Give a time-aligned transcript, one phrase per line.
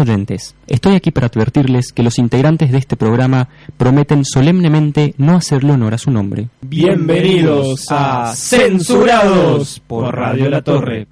[0.00, 5.72] oyentes, estoy aquí para advertirles que los integrantes de este programa prometen solemnemente no hacerle
[5.72, 6.48] honor a su nombre.
[6.62, 11.06] Bienvenidos a Censurados por Radio La Torre.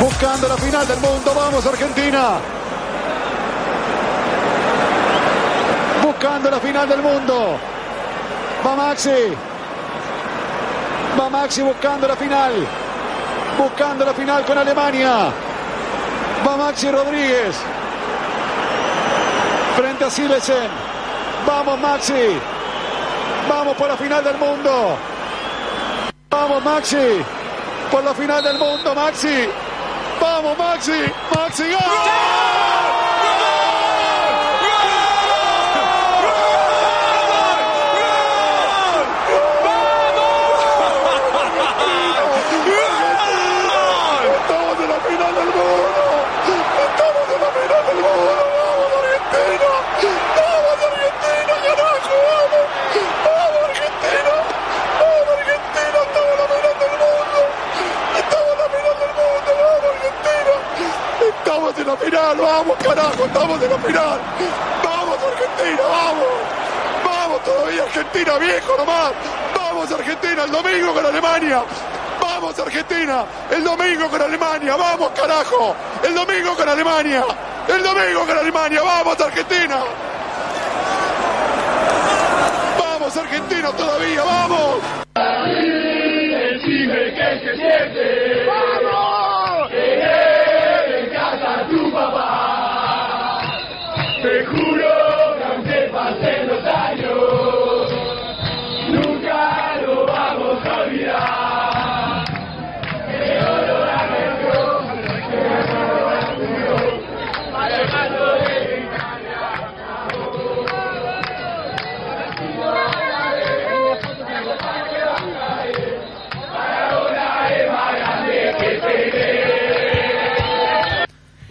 [0.00, 2.63] Buscando la final del mundo, vamos Argentina.
[6.24, 7.58] Buscando la final del mundo.
[8.64, 9.36] Va Maxi.
[11.20, 12.66] Va Maxi buscando la final.
[13.58, 15.30] Buscando la final con Alemania.
[16.46, 17.54] Va Maxi Rodríguez.
[19.76, 20.70] Frente a Silesen.
[21.46, 22.40] Vamos Maxi.
[23.46, 24.96] Vamos por la final del mundo.
[26.30, 27.22] Vamos Maxi.
[27.90, 29.46] Por la final del mundo Maxi.
[30.18, 31.04] Vamos Maxi.
[31.34, 31.64] Maxi.
[31.70, 32.83] ¡Gol!
[61.94, 62.36] La final.
[62.36, 63.24] Vamos carajo.
[63.24, 64.18] Estamos en la final.
[64.82, 65.82] Vamos Argentina.
[65.88, 66.26] Vamos.
[67.04, 69.12] Vamos todavía Argentina viejo nomás.
[69.56, 71.62] Vamos Argentina el domingo con Alemania.
[72.20, 77.22] Vamos Argentina, el domingo con Alemania, vamos carajo, el domingo con Alemania,
[77.68, 79.80] el domingo con Alemania, vamos Argentina.
[82.78, 84.80] Vamos Argentina todavía, vamos.
[88.46, 88.73] ¡Vamos!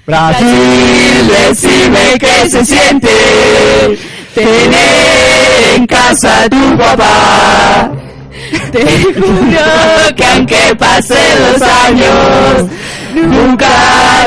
[0.06, 3.08] Brasil, decime que se siente
[4.36, 7.90] tener en casa a tu papá.
[8.74, 12.70] Te juro que aunque pasen los años,
[13.16, 13.70] nunca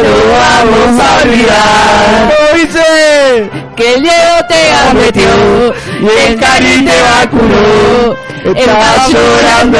[0.00, 2.32] lo vamos a olvidar.
[2.54, 8.16] Dice que el Diego te gambeteó y el Cari te vacunó.
[8.58, 9.78] Estás llorando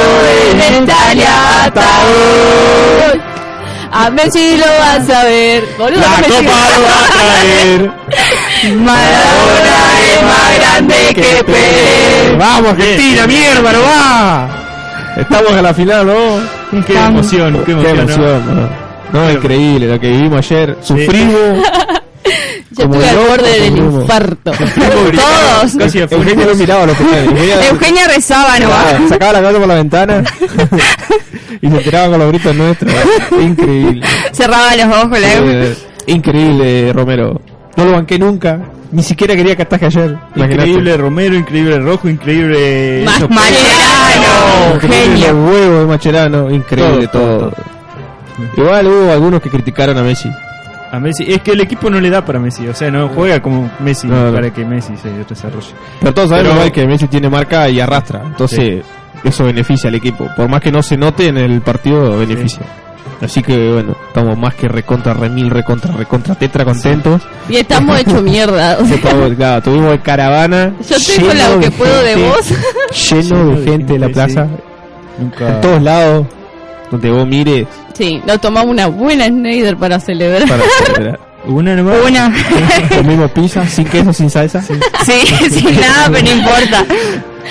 [0.52, 3.35] en Italia hasta hoy.
[3.98, 5.64] A Messi lo vas a ver.
[5.78, 7.90] Boludo, La copa lo va a traer.
[8.76, 12.36] Maradona es más grande que Pelé.
[12.38, 14.48] Vamos, Argentina, mierda, no va.
[15.16, 16.82] Estamos en la final, ¿no?
[16.86, 18.02] Qué emoción, qué emoción, ¿no?
[18.02, 18.70] emoción,
[19.12, 19.20] ¿no?
[19.20, 20.76] No, increíble lo que vivimos ayer.
[20.82, 21.64] Sufrimos.
[22.72, 24.02] Yo Como estuve al borde del sufrimos.
[24.02, 24.52] infarto.
[25.14, 25.76] Todos.
[25.78, 26.96] casi Eugenia no miraba a los.
[27.00, 28.86] Eugenia- Eugenia rezaba nomás.
[28.94, 30.24] Ah, sacaba la cabeza por la ventana
[31.60, 32.92] y se enteraba con los gritos nuestros.
[33.40, 34.06] Increíble.
[34.32, 35.76] Cerraba los ojos la Eh,
[36.06, 37.40] increíble, Romero.
[37.76, 38.58] No lo banqué nunca.
[38.92, 40.16] Ni siquiera quería que ataje ayer.
[40.34, 40.54] Imagínate.
[40.70, 43.02] Increíble Romero, increíble Rojo, increíble...
[43.04, 44.74] Más Mascherano.
[44.74, 45.32] Increíble Genio.
[45.32, 46.50] los huevos de Macherano.
[46.50, 47.50] Increíble Todo, todo.
[47.50, 47.64] todo,
[48.56, 50.30] Igual hubo algunos que criticaron a Messi.
[50.92, 53.40] A Messi, es que el equipo no le da para Messi, o sea, no juega
[53.42, 54.32] como Messi No, no.
[54.34, 55.68] para que Messi se desarrolle.
[56.00, 58.22] Pero todos sabemos Pero- que Messi tiene marca y arrastra.
[58.24, 58.84] Entonces,
[59.24, 60.28] eso beneficia al equipo.
[60.36, 62.62] Por más que no se note en el partido, beneficia.
[63.20, 67.22] Así que bueno, estamos más que recontra, remil, recontra, recontra, tetra contentos.
[67.48, 68.76] Y estamos hecho mierda.
[68.80, 70.72] o sea, Estamos, claro, tuvimos el caravana.
[70.88, 73.10] Yo lleno lo que de puedo de gente, vos.
[73.10, 74.12] Lleno de gente en la sí.
[74.12, 74.46] plaza.
[75.18, 75.48] Nunca...
[75.48, 76.26] En todos lados.
[76.90, 77.66] Donde vos mires
[77.96, 80.46] Sí, nos tomamos una buena Schneider para celebrar.
[80.48, 81.20] para celebrar.
[81.46, 81.96] Una nomás.
[82.06, 82.34] Una.
[82.96, 84.60] Comimos pizza sin queso, sin salsa.
[85.04, 86.84] Sí, sin nada, pero no importa.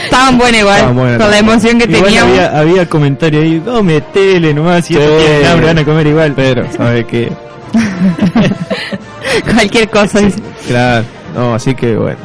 [0.04, 0.76] Estaban buenas igual.
[0.76, 2.32] Estaban buenas, con la emoción que Igual teníamos.
[2.38, 5.00] había, había comentario ahí, no metele nomás, si Sí.
[5.00, 6.34] tienen hambre van a comer igual.
[6.36, 7.32] Pero, ¿sabe qué?
[9.54, 10.20] Cualquier cosa.
[10.68, 11.06] Claro.
[11.34, 12.18] No, así que bueno.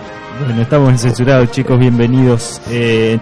[0.44, 2.60] Bueno, estamos en censurados, chicos, bienvenidos.
[2.70, 3.18] Eh,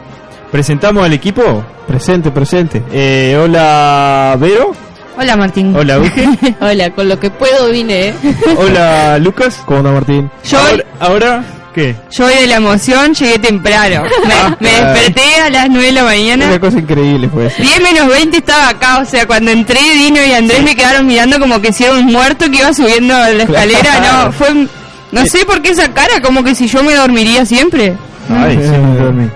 [0.50, 1.62] presentamos al equipo.
[1.86, 2.82] Presente, presente.
[2.92, 4.72] Eh, hola, Vero.
[5.20, 5.74] Hola Martín.
[5.76, 6.28] Hola, Uge.
[6.60, 8.14] Hola, con lo que puedo vine, ¿eh?
[8.56, 9.60] hola, Lucas.
[9.66, 10.30] ¿Cómo anda Martín?
[10.48, 11.44] Yo, Ahora, ahora,
[11.74, 11.96] ¿qué?
[12.12, 14.04] yo hoy de la emoción llegué temprano.
[14.60, 16.60] Me, me desperté a las 9 de la Una mañana.
[16.60, 17.60] cosa increíble fue eso.
[17.60, 21.40] 10 menos 20 estaba acá, o sea, cuando entré Dino y Andrés me quedaron mirando
[21.40, 24.66] como que si era un muerto que iba subiendo la escalera, no, fue,
[25.10, 27.94] no sé por qué esa cara, como que si yo me dormiría siempre.
[28.30, 29.28] Ay, sí, me dormí.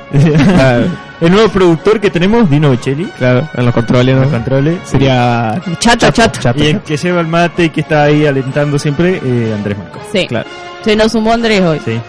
[1.22, 3.04] El nuevo productor que tenemos, Dino Bocelli.
[3.16, 4.22] claro, en los controles, ¿no?
[4.22, 4.78] Los controles.
[4.84, 6.40] Sería Chato, chato.
[6.40, 6.62] chato.
[6.62, 10.00] Y el que lleva el mate y que está ahí alentando siempre, eh, Andrés Marco.
[10.12, 10.26] Sí.
[10.26, 10.48] Claro.
[10.84, 11.80] Se nos sumó Andrés hoy.
[11.84, 12.00] Sí.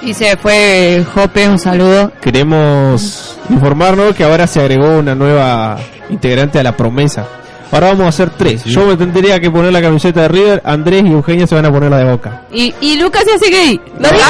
[0.00, 2.10] Y se fue Jope, un saludo.
[2.22, 5.76] Queremos informarnos que ahora se agregó una nueva
[6.08, 7.26] integrante a la promesa.
[7.70, 8.64] Ahora vamos a hacer tres.
[8.64, 11.70] Yo me tendría que poner la camiseta de River, Andrés y Eugenia se van a
[11.70, 12.42] poner la de Boca.
[12.52, 13.80] Y, y Lucas se hace gay.
[13.98, 14.20] Lo dijo,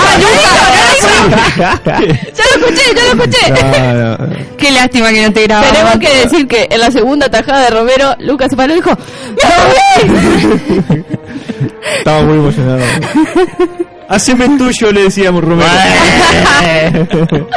[1.58, 3.50] Ya lo escuché, ya lo escuché.
[3.50, 4.36] No, no.
[4.56, 5.70] Qué lástima que no te grababa.
[5.70, 8.90] Tenemos que decir que en la segunda tajada de Romero, Lucas se paró y dijo,
[11.98, 12.80] Estaba muy emocionado.
[14.08, 15.68] Haceme tuyo, le decíamos Romero.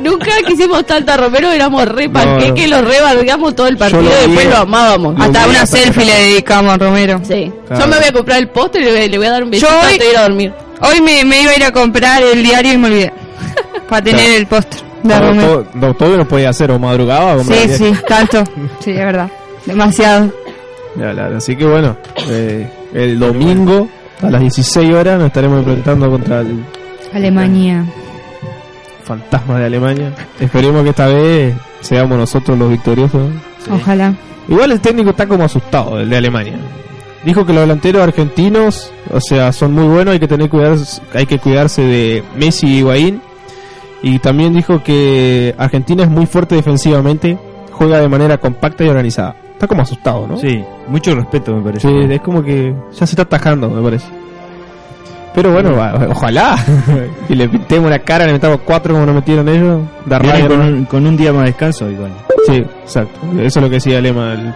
[0.00, 4.02] Nunca quisimos tanto a Romero, éramos re No, panqueque, lo re bardeamos todo el partido
[4.02, 5.16] lo y después lo amábamos.
[5.18, 7.20] Lo Hasta una selfie le dedicamos a Romero.
[7.26, 7.52] Sí.
[7.66, 7.82] Claro.
[7.84, 9.50] Yo me voy a comprar el postre y le voy, le voy a dar un
[9.50, 10.52] besito antes de ir a dormir.
[10.80, 13.12] Hoy me, me iba a ir a comprar el diario y me olvidé.
[13.88, 14.38] Para tener Claro.
[14.38, 15.48] el póster de Todo, Romero.
[15.48, 18.42] todo, no, todo no podía hacer, o madrugaba o Sí, sí, tanto.
[18.82, 19.28] Sí, es verdad.
[19.66, 20.32] Demasiado.
[20.96, 21.96] Ya, Así que bueno,
[22.28, 23.88] eh, el domingo
[24.22, 26.64] a las 16 horas nos estaremos enfrentando contra el
[27.12, 27.84] Alemania.
[29.04, 30.12] fantasma de Alemania.
[30.38, 33.28] Esperemos que esta vez seamos nosotros los victoriosos.
[33.70, 34.14] Ojalá.
[34.48, 36.58] Igual el técnico está como asustado, el de Alemania.
[37.24, 41.26] Dijo que los delanteros argentinos, o sea, son muy buenos, hay que tener cuidarse, hay
[41.26, 43.20] que cuidarse de Messi y Higuaín.
[44.02, 47.36] Y también dijo que Argentina es muy fuerte defensivamente,
[47.72, 49.36] juega de manera compacta y organizada.
[49.60, 50.38] Está como asustado, ¿no?
[50.38, 51.86] Sí, mucho respeto me parece.
[51.86, 54.06] Sí, es como que ya se está atajando, me parece.
[55.34, 56.56] Pero bueno, va- ojalá.
[57.28, 59.82] y le pintemos una cara, le metamos cuatro como nos metieron ellos.
[60.06, 60.64] Da Viene rabia, con, ¿no?
[60.78, 62.10] un, con un día más de descanso igual.
[62.46, 63.20] Sí, exacto.
[63.38, 64.54] Eso es lo que decía Lema el,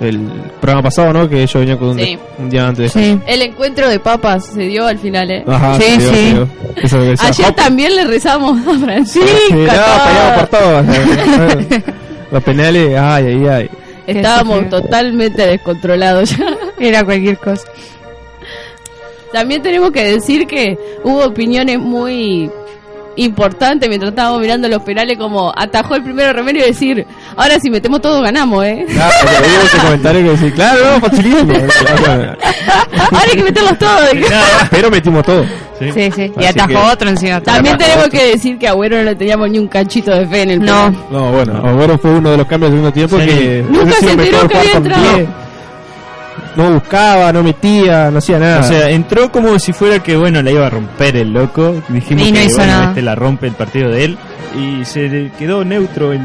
[0.00, 0.28] el
[0.60, 1.26] programa pasado, ¿no?
[1.28, 2.18] Que ellos venían con un, Sí.
[2.38, 2.92] un día antes.
[2.92, 3.18] Sí.
[3.26, 5.42] El encuentro de papas se dio al final, ¿eh?
[5.48, 6.32] Ajá, Sí, dio, sí.
[6.34, 6.42] dio.
[6.76, 7.28] Eso es lo que decía.
[7.28, 9.26] Ayer también le rezamos a Francisca.
[9.48, 10.82] Sí, no, por todo.
[12.32, 13.70] Los penales, ay, ay, ay.
[14.06, 16.56] Estábamos totalmente descontrolados ya.
[16.80, 17.68] Era cualquier cosa.
[19.32, 22.50] También tenemos que decir que hubo opiniones muy
[23.16, 27.06] importantes mientras estábamos mirando los penales como atajó el primero Romero y decir,
[27.36, 28.84] ahora si metemos todos ganamos, ¿eh?
[28.88, 29.12] Claro,
[29.64, 31.52] ese comentario que decía, claro, no, facilísimo.
[32.06, 32.36] ahora
[33.30, 34.08] hay que meterlos todos.
[34.70, 35.44] Pero metimos todo.
[35.78, 36.32] Sí, sí.
[36.38, 37.40] Y atajó que- otro encima.
[37.40, 38.18] También tenemos otro.
[38.18, 40.58] que decir que a Agüero no le teníamos ni un canchito de fe en el
[40.60, 40.64] No.
[40.66, 40.96] penal.
[41.10, 43.26] No, bueno, Agüero fue uno de los cambios del segundo tiempo Sí.
[43.26, 45.45] que Nunca se enteró que había entrado.
[46.56, 46.68] 10.
[46.68, 48.60] No buscaba, no metía, no hacía nada.
[48.60, 51.82] O sea, entró como si fuera que, bueno, la iba a romper el loco.
[51.88, 52.88] Dijimos Y no que, hizo bueno, nada.
[52.88, 54.18] este la rompe el partido de él.
[54.58, 56.22] Y se quedó neutro en...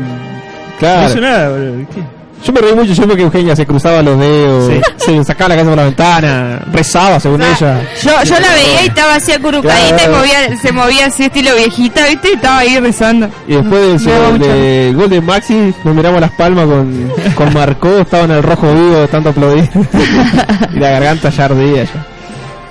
[0.80, 1.02] claro.
[1.04, 1.88] No hizo nada, boludo.
[1.94, 2.21] ¿Qué?
[2.44, 4.82] Yo me reí mucho, yo que Eugenia se cruzaba los dedos, Sí.
[4.98, 7.82] se sacaba la cabeza por la ventana, rezaba según ella.
[8.02, 10.14] Yo, yo la veía y estaba así acurrucadita Claro.
[10.14, 12.30] y movía, se movía así estilo viejita, ¿viste?
[12.30, 13.30] Y estaba ahí rezando.
[13.48, 18.24] Y después del, del gol de Maxi, nos miramos las palmas con, con Marcó, estaba
[18.24, 19.70] en el rojo vivo de tanto aplaudir.
[20.74, 22.08] y la garganta ya ardía ya.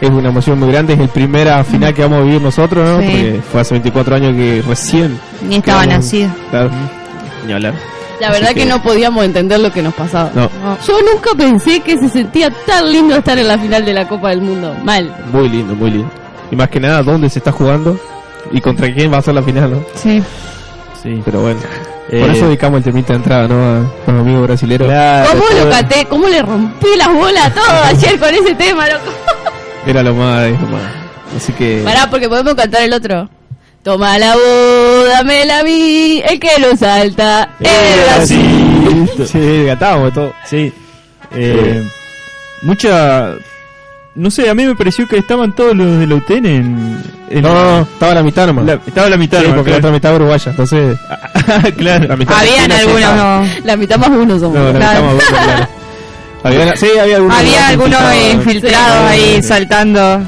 [0.00, 3.00] Es una emoción muy grande, es el primera final que vamos a vivir nosotros, ¿no?
[3.00, 3.06] Sí.
[3.06, 5.20] Porque fue hace 24 años que recién.
[5.46, 6.30] Ni estaba nacido.
[6.50, 6.70] Claro.
[7.46, 7.74] Ni hablar.
[8.20, 8.54] La verdad que...
[8.60, 10.30] que- no podíamos entender lo que nos pasaba.
[10.34, 10.48] No,
[10.86, 14.30] Yo nunca pensé que se sentía tan lindo estar en la final de la Copa
[14.30, 14.74] del Mundo.
[14.84, 15.12] Mal.
[15.32, 16.10] muy lindo, muy lindo.
[16.50, 17.98] Y más que nada, ¿dónde se está jugando?
[18.52, 19.84] Y contra quién va a ser la final, ¿no?
[19.94, 20.22] Sí.
[21.02, 21.22] Sí.
[21.24, 21.60] Pero bueno,
[22.10, 23.54] Eh, por eso dedicamos el temita de entrada, ¿no?
[23.54, 24.88] A, a los amigos brasileños.
[24.88, 26.04] claro, ¿Cómo todo- lo caté?
[26.06, 29.10] ¿Cómo le rompí las bolas a todo ayer con ese tema, loco?
[29.86, 30.82] Era lo más, lo más.
[31.36, 31.82] Así que.
[31.84, 33.28] Pará, porque podemos cantar el otro.
[33.82, 39.10] Toma la voz, dámela a mí, el que lo salta, el Brasil.
[39.26, 40.32] Sí, gatábamos todo.
[40.44, 40.72] Sí.
[41.34, 41.82] Eh,
[42.62, 43.30] Mucha...
[44.16, 47.02] No sé, a mí me pareció que estaban todos los de la UTN en...
[47.30, 48.66] en- No, no, estaba la mitad nomás.
[48.66, 49.40] la- estaba la mitad.
[49.54, 50.98] porque la otra mitad uruguaya, entonces.
[51.78, 52.08] claro.
[52.08, 53.46] La mitad Habían algunos, no.
[53.64, 54.58] La mitad más uno somos.
[54.58, 55.04] No, la mitad Claro.
[55.06, 55.68] más buena, claro.
[56.42, 57.38] Había, sí, había algunos.
[57.38, 58.00] Había algunos
[58.34, 59.10] infiltrados.
[59.10, 60.20] ahí saltando.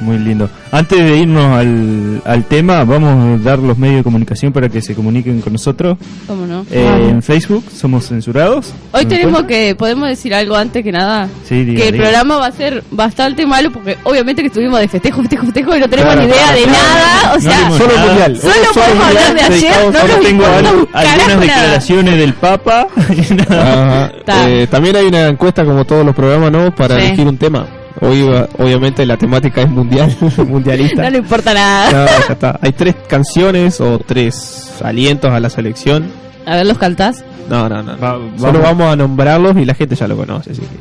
[0.00, 0.48] Muy lindo.
[0.72, 4.82] Antes de irnos al, al tema, vamos a dar los medios de comunicación para que
[4.82, 5.96] se comuniquen con nosotros.
[6.26, 6.66] ¿Cómo no?
[6.70, 8.74] Eh, En Facebook somos censurados.
[8.92, 9.46] Hoy ¿Me tenemos encuentran?
[9.60, 11.28] que, podemos decir algo antes que nada.
[11.48, 14.88] Sí, diga, que el programa va a ser bastante malo porque obviamente que estuvimos de
[14.88, 16.78] festejo, festejo, festejo y no tenemos Claro, ni idea claro, de claro.
[16.84, 17.30] nada.
[17.30, 18.06] O No sea, Solo nada.
[18.06, 18.36] mundial.
[18.40, 19.60] solo Solo podemos mundial hablar de ayer.
[19.60, 21.40] dedicado No nos Tengo al- algunas nada.
[21.40, 22.86] declaraciones del Papa.
[23.10, 23.84] y nada.
[24.04, 24.12] Ajá.
[24.18, 24.50] Está.
[24.50, 26.74] Eh, también hay una encuesta como todos los programas, ¿no?
[26.74, 27.06] Para Sí.
[27.06, 27.66] elegir un tema.
[28.00, 28.22] Hoy
[28.58, 30.14] obviamente la temática es mundial,
[30.46, 31.02] mundialista.
[31.02, 31.90] No le importa nada.
[31.92, 32.58] No, ya está.
[32.62, 36.10] Hay tres canciones o tres alientos a la selección.
[36.44, 37.24] A ver, los cantás.
[37.48, 37.96] No, no, no.
[37.98, 38.62] Va- Solo vamos.
[38.62, 40.50] vamos a nombrarlos y la gente ya lo conoce.
[40.52, 40.76] Así que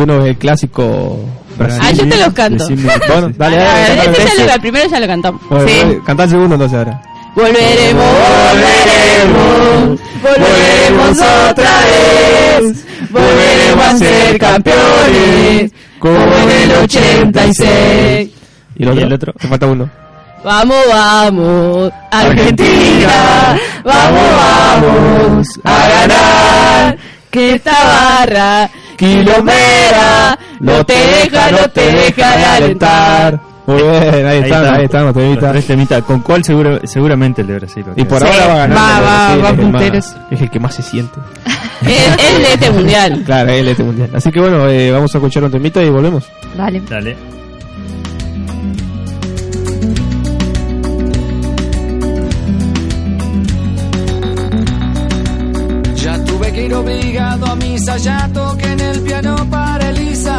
[0.00, 1.18] uno es el clásico
[1.58, 1.80] Brasil.
[1.84, 2.66] Ah, yo te los canto.
[2.68, 4.46] Bueno, dale, dale, dale, este ya dale.
[4.46, 5.40] lo, el primero ya lo cantamos.
[5.50, 5.98] Bueno, sí.
[6.06, 7.02] Cantá el segundo entonces ahora.
[7.36, 8.04] Volveremos,
[8.64, 11.18] volveremos, volveremos
[11.50, 15.72] otra vez, volveremos a ser campeones,
[16.04, 18.30] como en el 86.
[18.76, 19.00] ¿Y el otro?
[19.00, 19.32] ¿Y el otro?
[19.32, 19.90] Te falta uno.
[20.44, 26.98] Vamos, vamos, Argentina, vamos, vamos a ganar,
[27.30, 33.53] que esta barra kilomera no te deja, no te deja de alentar.
[33.66, 35.52] Muy bien, ahí, están, ahí están los temitas.
[35.52, 36.02] tres temitas.
[36.04, 37.84] ¿Con cuál seguro, seguramente el de Brasil?
[37.88, 38.32] va a Y por quedar.
[38.32, 38.80] ahora va ganando.
[38.80, 40.16] Va, va, Brasil, va es el más-.
[40.30, 41.20] Es el que más se siente.
[41.84, 43.22] Es, es de este mundial.
[43.26, 44.08] Claro, él este mundial.
[44.14, 46.24] Así que bueno, eh, vamos a escuchar un temita y volvemos.
[46.56, 46.80] Dale.
[46.88, 47.14] Dale.
[55.96, 59.88] Ya tuve que ir obligado a misa, ya toqué en el piano para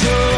[0.00, 0.37] Y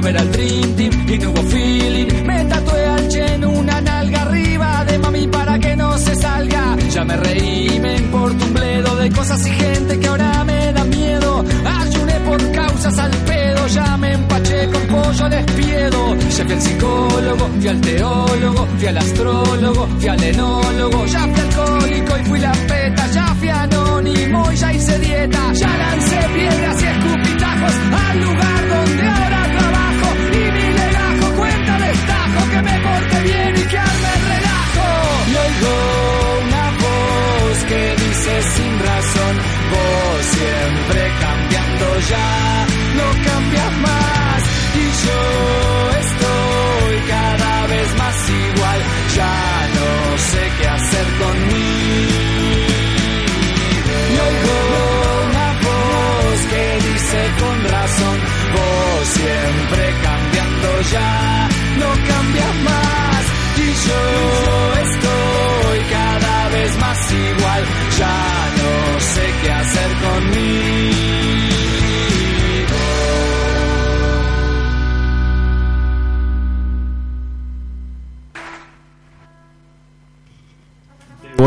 [0.00, 0.76] ver al Dream
[1.08, 2.06] y no hubo feeling.
[2.24, 6.76] Me tatué al Chen una nalga arriba de mami para que no se salga.
[6.90, 10.84] Ya me reí, me importa un bledo de cosas y gente que ahora me da
[10.84, 11.44] miedo.
[11.64, 16.16] Ayuné por causas al pedo, ya me empaché con pollo despiedo.
[16.16, 21.06] Ya fui al psicólogo, fui al teólogo, fui al astrólogo, fui al enólogo.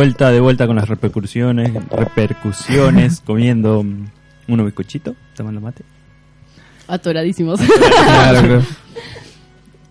[0.03, 3.85] Vuelta, de vuelta con las repercusiones, repercusiones, comiendo
[4.47, 5.83] unos bizcochitos, tomando mate.
[6.87, 7.59] Atoradísimos.
[7.61, 8.61] Claro.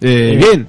[0.05, 0.67] Eh, bien.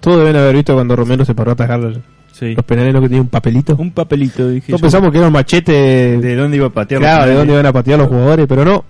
[0.00, 1.96] Todos deben haber visto cuando Romero se paró a atajar los,
[2.32, 2.54] Sí.
[2.54, 3.00] los penales, ¿no?
[3.00, 3.74] que tenía un papelito.
[3.74, 4.70] Un papelito, dije.
[4.72, 4.78] Yo.
[4.78, 5.72] pensamos que era un machete
[6.18, 7.00] de dónde iba a patear.
[7.00, 8.84] los Claro, de dónde iban a patear los jugadores, pero no.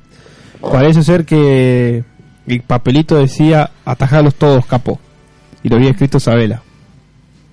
[0.61, 2.03] Parece ser que
[2.49, 4.99] el papelito decía atajarlos todos, capo.
[5.63, 6.63] Y lo había escrito Sabela.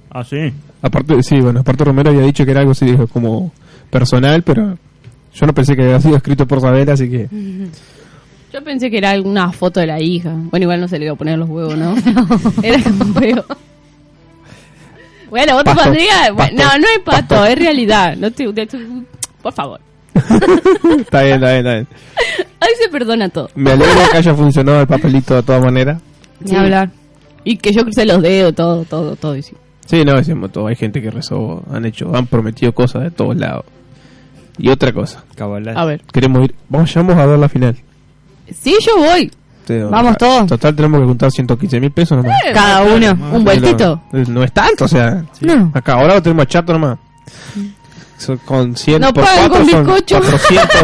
[0.10, 0.52] Ah, sí.
[0.84, 3.52] Aparte, sí, bueno, aparte Romero había dicho que era algo así dijo, como
[3.90, 4.78] personal, pero
[5.34, 7.28] yo no pensé que había sido escrito por Sabela, así que
[8.54, 10.32] Yo pensé que era alguna foto de la hija.
[10.36, 11.96] Bueno, igual no se le iba a poner los huevos, ¿no?
[12.62, 13.44] Era como feo.
[15.28, 16.30] Bueno, vos te Pasto, pondrías...
[16.38, 18.16] pasto, no, no es pato, es realidad.
[18.16, 18.68] No te, te-
[19.42, 19.80] por favor.
[20.14, 21.88] está bien, está bien, está bien.
[22.60, 23.50] Ahí se perdona todo.
[23.56, 26.00] Me alegro que haya funcionado el papelito de todas maneras.
[26.46, 26.52] Sí.
[26.52, 26.92] Ni hablar.
[27.44, 29.36] Y que yo crucé los dedos, todo, todo, todo.
[29.36, 29.56] y sí.
[29.86, 30.68] Sí, no, decimos todo.
[30.68, 33.66] Hay gente que rezó, han hecho, han prometido cosas de todos lados.
[34.58, 35.80] Y otra cosa, Cabalazo.
[35.80, 36.02] A ver.
[36.12, 37.76] queremos ir, vamos, vamos a ver la final.
[38.54, 39.32] Sí, yo voy.
[39.66, 40.46] Sí, Vamos todos.
[40.48, 42.38] Total, tenemos que juntar 115 mil pesos nomás.
[42.54, 43.12] Cada uno.
[43.32, 44.02] Un vueltito.
[44.12, 45.24] No, no es tanto, o sea.
[45.40, 45.72] No.
[45.74, 47.00] Acá ahora lo tenemos a chato nomás.
[48.46, 50.20] Con 100 No por pagan 4 con son bizcocho.
[50.22, 50.82] 400,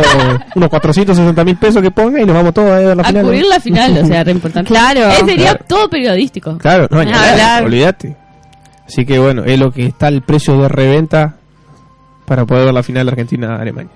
[0.56, 3.24] unos 460 mil pesos que ponga y nos vamos todos a ver la A final.
[3.24, 3.50] cubrir ¿no?
[3.50, 4.68] la final, o sea, re importante.
[4.74, 5.02] Claro.
[5.10, 5.66] Eh, sería Claro.
[5.68, 6.58] todo periodístico.
[6.58, 7.66] Claro, no, claro.
[7.66, 8.16] olvídate.
[8.90, 11.36] Así que bueno, es lo que está el precio de reventa
[12.26, 13.92] para poder ver la final de Argentina-Alemania.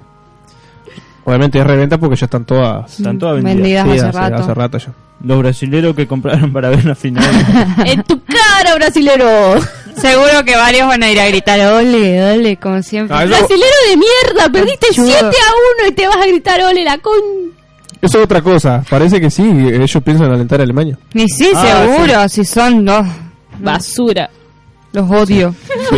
[1.26, 3.86] Obviamente es reventa porque ya están todas Están todas vendidas.
[3.86, 4.44] Vendidas sí, hace, hace, rato.
[4.44, 4.92] hace rato ya.
[5.24, 7.24] Los brasileros que compraron para ver la final.
[7.86, 9.26] ¡En tu cara, brasilero!
[9.96, 13.16] Seguro que varios van a ir a gritar ole, ole, como siempre.
[13.18, 14.52] Ah, ¡Brasilero de mierda!
[14.52, 15.08] ¡Perdiste Chudo.
[15.08, 15.30] 7 a
[15.82, 17.14] 1 y te vas a gritar ole la con...
[18.02, 18.84] eso es otra cosa.
[18.88, 20.98] Parece que sí, ellos piensan alentar a Alemania.
[21.14, 23.08] Ni sí, Ah, seguro, si son dos.
[23.60, 24.30] Basura.
[24.94, 25.56] Los odio.
[25.90, 25.96] Sí,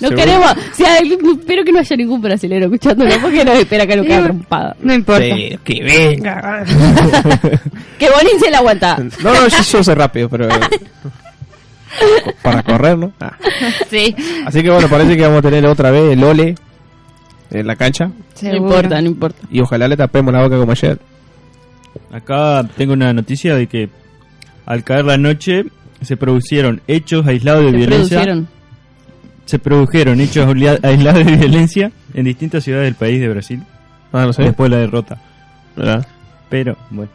[0.00, 0.52] no, queremos...
[0.52, 4.22] O sea, espero que no haya ningún brasilero escuchándolo porque nos espera que nos quede
[4.22, 4.76] trompada.
[4.80, 5.24] No importa.
[5.64, 6.64] Que venga.
[7.98, 8.98] Que Bonin se la aguanta.
[9.22, 10.48] No, no, yo, yo soy rápido, pero.
[12.42, 13.10] para correr, ¿no?
[13.20, 13.32] Ah.
[13.88, 14.14] Sí.
[14.44, 16.54] Así que bueno, parece que vamos a tener otra vez el Ole
[17.50, 18.10] en la cancha.
[18.42, 19.40] No importa, no importa.
[19.50, 20.98] Y ojalá le tapemos la boca como ayer.
[22.12, 23.88] Acá tengo una noticia de que
[24.66, 25.64] al caer la noche
[26.04, 28.16] se produjeron hechos aislados de Se violencia.
[28.22, 28.48] produjeron.
[29.46, 30.46] Se produjeron hechos
[30.82, 33.62] aislados de violencia en distintas ciudades del país de Brasil
[34.12, 34.42] Ah, no sé.
[34.42, 35.18] después de la derrota.
[35.76, 36.06] ¿verdad?
[36.48, 37.10] Pero bueno,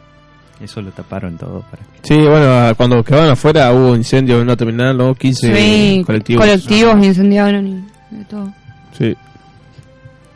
[0.60, 4.56] eso lo taparon todo para que Sí, bueno, cuando quedaban afuera hubo incendios en una
[4.56, 5.14] terminal, ¿no?
[5.14, 6.42] 15 Sí, colectivos.
[6.44, 8.52] colectivos incendiaron y de todo.
[8.96, 9.16] Sí.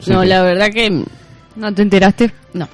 [0.00, 1.04] Sí, No, que- la verdad que...
[1.56, 2.30] ¿No te enteraste?
[2.52, 2.68] No.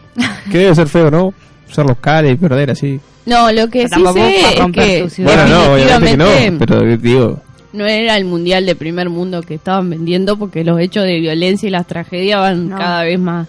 [0.50, 1.32] Que debe ser feo, ¿no?
[1.70, 3.00] Ser locales y perder así.
[3.26, 5.22] No, lo que sí Tampoco sé es que.
[5.22, 6.58] Bueno, no, obviamente que definitivamente no.
[6.58, 11.04] Pero digo, no era el mundial de primer mundo que estaban vendiendo porque los hechos
[11.04, 12.76] de violencia y las tragedias van No.
[12.78, 13.48] cada vez más.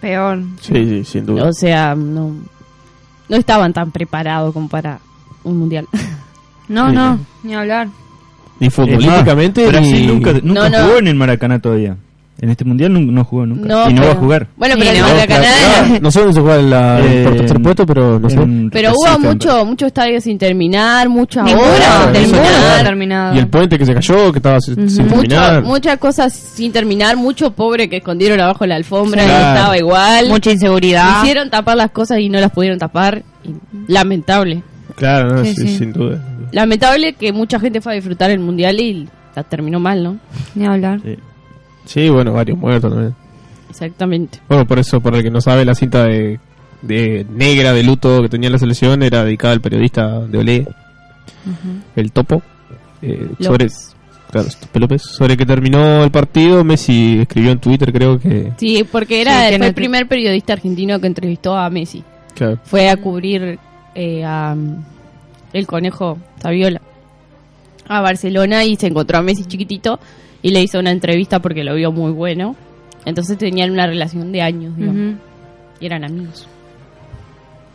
[0.00, 0.40] Peor.
[0.60, 1.44] sí, sí, sin duda.
[1.44, 2.34] O sea, no,
[3.28, 5.00] no estaban tan preparados como para
[5.44, 5.86] un mundial.
[6.68, 6.94] No, Sí.
[6.94, 7.88] no, ni hablar.
[8.60, 10.84] Ni futbolísticamente, Brasil nunca, nunca No, no.
[10.84, 11.96] jugó en el Maracaná todavía.
[12.42, 13.68] En este mundial no, no jugó nunca.
[13.68, 14.46] No, y no va a jugar.
[14.56, 17.86] Bueno, Sí, pero el no, Ah, No se juega en la, Eh, por tercer puesto,
[17.86, 18.36] pero sé.
[18.36, 22.32] En Pero hubo mucho, muchos estadios sin terminar, muchas obras sin
[22.82, 23.36] terminar.
[23.36, 25.62] Y el puente que se cayó, que estaba sin sin mucho- terminar.
[25.64, 29.56] muchas cosas sin terminar, mucho pobre que escondieron abajo la alfombra y Claro.
[29.56, 30.28] estaba igual.
[30.30, 31.22] Mucha inseguridad.
[31.22, 33.22] Hicieron tapar las cosas y no las pudieron tapar.
[33.86, 34.62] Lamentable.
[34.96, 35.78] Claro, no, Sí, sí, sí.
[35.78, 36.18] sin duda.
[36.52, 40.16] Lamentable que mucha gente fue a disfrutar el mundial y la terminó mal, ¿no?
[40.54, 41.00] Ni hablar.
[41.84, 42.08] Sí.
[42.08, 43.14] Bueno, varios muertos también.
[43.68, 44.40] Exactamente.
[44.48, 46.38] Bueno, por eso, por el que no sabe, la cinta de,
[46.82, 50.66] de negra de luto que tenía la selección era dedicada al periodista de Olé,
[51.96, 52.42] el Topo.
[53.02, 53.96] eh, sobre, López.
[54.30, 55.02] claro, López.
[55.02, 58.52] Sobre que terminó el partido, Messi escribió en Twitter, creo que.
[58.56, 62.02] Sí, porque era Sí, fue el primer periodista argentino que entrevistó a Messi.
[62.34, 62.58] Claro.
[62.64, 63.58] Fue a cubrir
[63.94, 64.84] eh, a mm,
[65.52, 66.80] el conejo Saviola
[67.88, 69.98] a Barcelona y se encontró a Messi chiquitito
[70.42, 72.56] y le hizo una entrevista porque lo vio muy bueno.
[73.04, 75.14] Entonces tenían una relación de años, digamos,
[75.80, 76.46] y eran amigos.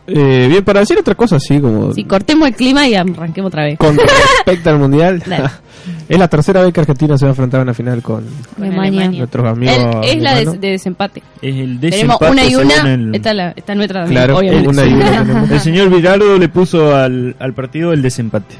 [0.07, 1.91] Eh, bien, para decir otra cosa, así como.
[1.93, 3.79] Si cortemos el clima y arranquemos otra vez.
[3.79, 5.23] Con respecto al mundial,
[6.09, 8.23] es la tercera vez que Argentina se va a enfrentar a una final con
[8.55, 9.09] Con Alemania.
[9.17, 9.75] nuestros amigos.
[10.03, 11.23] El- es la de, desempate.
[11.41, 12.93] Es el Tenemos desempate una y una.
[12.93, 14.67] el- Esta, es la, nuestra también, Claro, obviamente.
[14.69, 15.49] una y una tenemos.
[15.51, 18.53] El señor Virardo le puso al, al partido el desempate.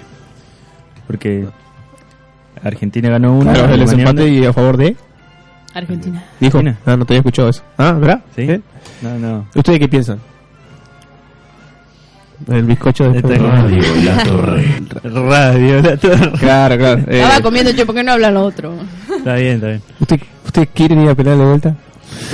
[1.05, 1.45] Porque
[2.65, 3.53] Argentina ganó uno.
[3.53, 4.95] Claro, el desempate y a favor de.
[5.73, 6.23] Argentina.
[6.39, 6.57] Dijo.
[6.57, 6.79] Argentina.
[6.85, 7.63] Ah, no te había escuchado eso.
[7.77, 8.21] Ah, ¿verdad?
[8.35, 8.41] ¿Sí?
[8.43, 8.61] ¿Eh?
[9.01, 9.45] No, no.
[9.55, 10.19] ¿Ustedes qué piensan?
[12.51, 14.81] El bizcocho de Este- Radio La Torre.
[15.03, 16.31] Radio, la torre.
[16.39, 17.01] Claro, claro.
[17.07, 18.73] Eh, Estaba comiendo yo, ¿por qué no hablan los otros?
[19.17, 19.81] Está bien, está bien.
[20.01, 21.75] ¿usted, ¿Usted quiere ir a penal de vuelta?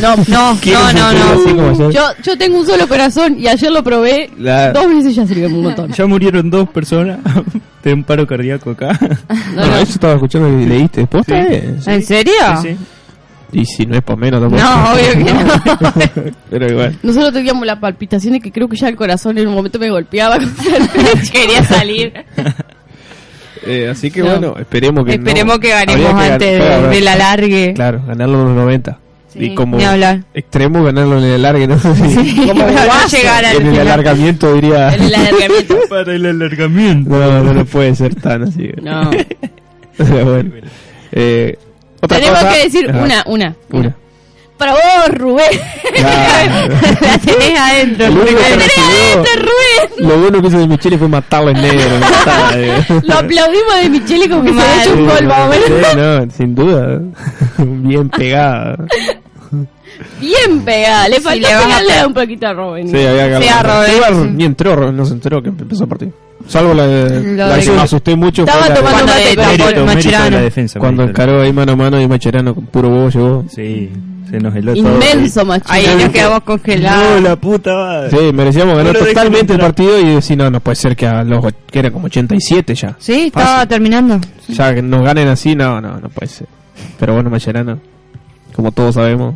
[0.02, 1.92] No, no, no, no, no.
[1.92, 5.48] Yo, yo tengo un solo corazón y ayer lo probé La- dos veces ya sirve
[5.48, 5.92] un montón.
[5.92, 7.20] Ya murieron dos personas
[7.84, 8.98] de un paro cardíaco acá.
[9.56, 9.78] No, No, no.
[9.78, 11.06] eso estaba escuchando y leíste.
[11.08, 11.36] ¿Posta?
[11.48, 11.60] Sí.
[11.88, 12.34] ¿En serio?
[12.62, 12.78] Sí, sí.
[13.54, 14.62] Y si no es por menos tampoco.
[14.64, 16.34] No, obvio que no.
[16.50, 16.98] Pero igual.
[17.04, 19.90] Nosotros teníamos la palpitación de que creo que ya el corazón en un momento me
[19.90, 20.38] golpeaba.
[21.34, 22.14] Quería salir.
[23.66, 24.30] Eh, así que No.
[24.30, 27.74] bueno, esperemos que no- Esperemos que ganemos antes de, claro, de la largue.
[27.76, 28.98] Claro, ganarlo en los 90.
[29.34, 29.78] Sí, y como
[30.34, 31.78] extremo ganarlo en el alargue, ¿no?
[31.82, 33.88] Como no llegar al en el final.
[33.88, 34.90] alargamiento diría...
[34.94, 35.78] El alargamiento.
[35.90, 37.10] Para el alargamiento.
[37.10, 38.70] No, no, no puede ser tan así.
[38.82, 39.10] No.
[39.98, 40.52] Bueno.
[41.14, 41.58] Eh,
[42.02, 43.56] otra Tenemos cosa- que decir Ajá, una, una.
[43.72, 43.96] Una.
[44.62, 45.60] Para vos, Rubén.
[45.96, 46.76] Claro.
[47.02, 48.06] La tenés adentro.
[48.06, 48.60] Que Rubén.
[48.60, 50.08] recibió- Este Rubén.
[50.08, 51.80] Lo bueno que hizo de Michele fue matarlo en negro.
[52.56, 52.86] eh.
[53.04, 55.56] Lo aplaudimos de Michele como que se había hecho un gol, más.
[55.56, 57.00] Sí, no, sin duda.
[57.58, 58.78] Bien pegada.
[60.20, 61.10] Bien pegada.
[61.10, 62.88] Le faltó le van a pegarle pe- un poquito a Robin.
[62.88, 64.14] Sí, había que Sí, a sí.
[64.36, 66.12] Ni entró, no se enteró que empezó el partido.
[66.48, 68.42] Salvo la, de- la de- que me asusté mucho.
[68.44, 70.30] Estaba fue la tomando Cuando mate, de- pero de- Mérito, mérito de Macherano.
[70.38, 70.80] la defensa.
[70.80, 73.46] Cuando encaró ahí mano a mano y Macherano con puro huevo llegó.
[73.50, 73.90] Sí,
[74.30, 74.94] se nos heló todo.
[74.94, 75.66] Inmenso, macho.
[75.68, 77.22] Ahí nos quedamos congelados.
[77.22, 78.10] No, la puta madre.
[78.12, 81.24] Sí, merecíamos ganar No totalmente el partido y decir, no, no puede ser que a
[81.24, 82.96] los que era como 87 ya.
[83.00, 83.68] Sí, estaba Fácil.
[83.70, 84.20] terminando.
[84.48, 86.48] Ya que nos ganen así, no, no, no puede ser.
[87.00, 87.80] Pero bueno, Macherano,
[88.56, 89.36] como todos sabemos,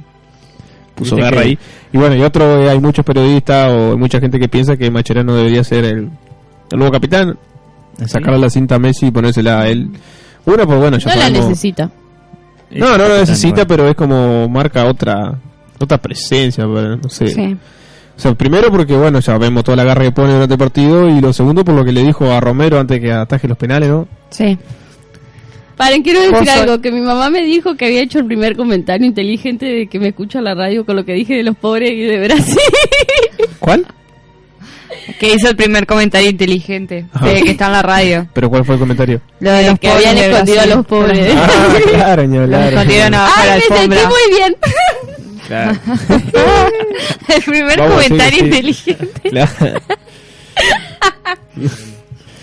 [0.95, 1.59] puso garra que- ahí.
[1.93, 4.89] Y bueno, y otro, eh, hay muchos periodistas o hay mucha gente que piensa que
[4.91, 6.09] Macherano debería ser el,
[6.71, 7.37] el nuevo capitán,
[7.97, 8.09] ¿Así?
[8.09, 9.89] sacarle la cinta a Messi y ponérsela a él.
[10.45, 11.91] Uno, pues bueno, ya No la necesita.
[12.71, 15.39] No, no Capitán, necesita, pero es como marca otra
[15.79, 17.27] otra presencia, pero no sé.
[17.27, 17.57] Sí.
[18.17, 21.09] O sea, primero porque, bueno, ya vemos toda la garra que pone durante el partido
[21.09, 23.89] y lo segundo por lo que le dijo a Romero antes que ataje los penales,
[23.89, 24.07] ¿no?
[24.29, 24.57] Sí.
[25.75, 29.05] Paren, quiero decir algo, que mi mamá me dijo que había hecho el primer comentario
[29.05, 32.03] inteligente de que me escucha la radio con lo que dije de los pobres y
[32.03, 32.57] de Brasil.
[33.59, 33.85] ¿Cuál?
[35.19, 37.05] Que hizo el primer comentario inteligente.
[37.21, 38.27] De que está en la radio.
[38.33, 39.21] ¿Pero cuál fue el comentario?
[39.39, 41.35] Lo de los que habían pobres escondido a los pobres.
[41.35, 42.73] ah, claro, ni Los hablar.
[42.73, 44.55] escondieron abajo de la ¡Ay, me sentí muy bien!
[45.47, 45.77] Claro,
[47.35, 48.45] el primer Vamos, comentario sí.
[48.45, 49.29] inteligente.
[49.29, 49.51] claro.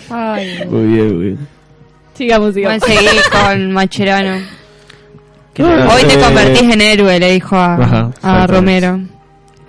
[0.09, 0.63] Ay.
[0.69, 1.47] Muy bien, muy bien.
[2.15, 2.79] sigamos, sigamos.
[2.79, 4.45] Bueno, seguí con Macherano.
[5.59, 8.47] Ah, Hoy te eh, convertís en héroe, le dijo a, Ajá, a.
[8.47, 8.99] Romero.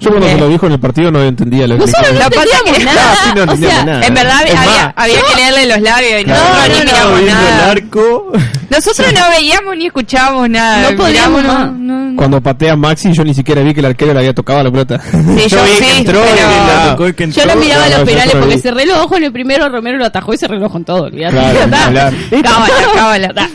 [0.04, 2.78] Yo cuando se lo dijo en el partido no entendía lo que Nosotros no entendíamos
[2.78, 3.14] que- nada.
[3.24, 4.06] Sí, no o sea, nada.
[4.06, 6.40] En verdad Es había, había que leerle los labios y Claro.
[6.44, 7.70] nosotros No, ni no, miramos viendo el nada.
[7.70, 8.32] arco.
[8.70, 10.90] Nosotros no veíamos ni escuchábamos nada.
[10.90, 12.14] No podíamos no.
[12.16, 15.00] Cuando patea Maxi yo ni siquiera vi que el arquero le había tocado la pelota.
[15.00, 16.48] Sí, yo vi que entró y pero-
[16.84, 19.32] le tocó y que Yo miraba no, los penales porque cerré los ojos en el
[19.32, 21.36] primero, Romero lo atajó y cerré los ojos en todo, olvídate.
[22.42, 23.48] Cábala, cábala.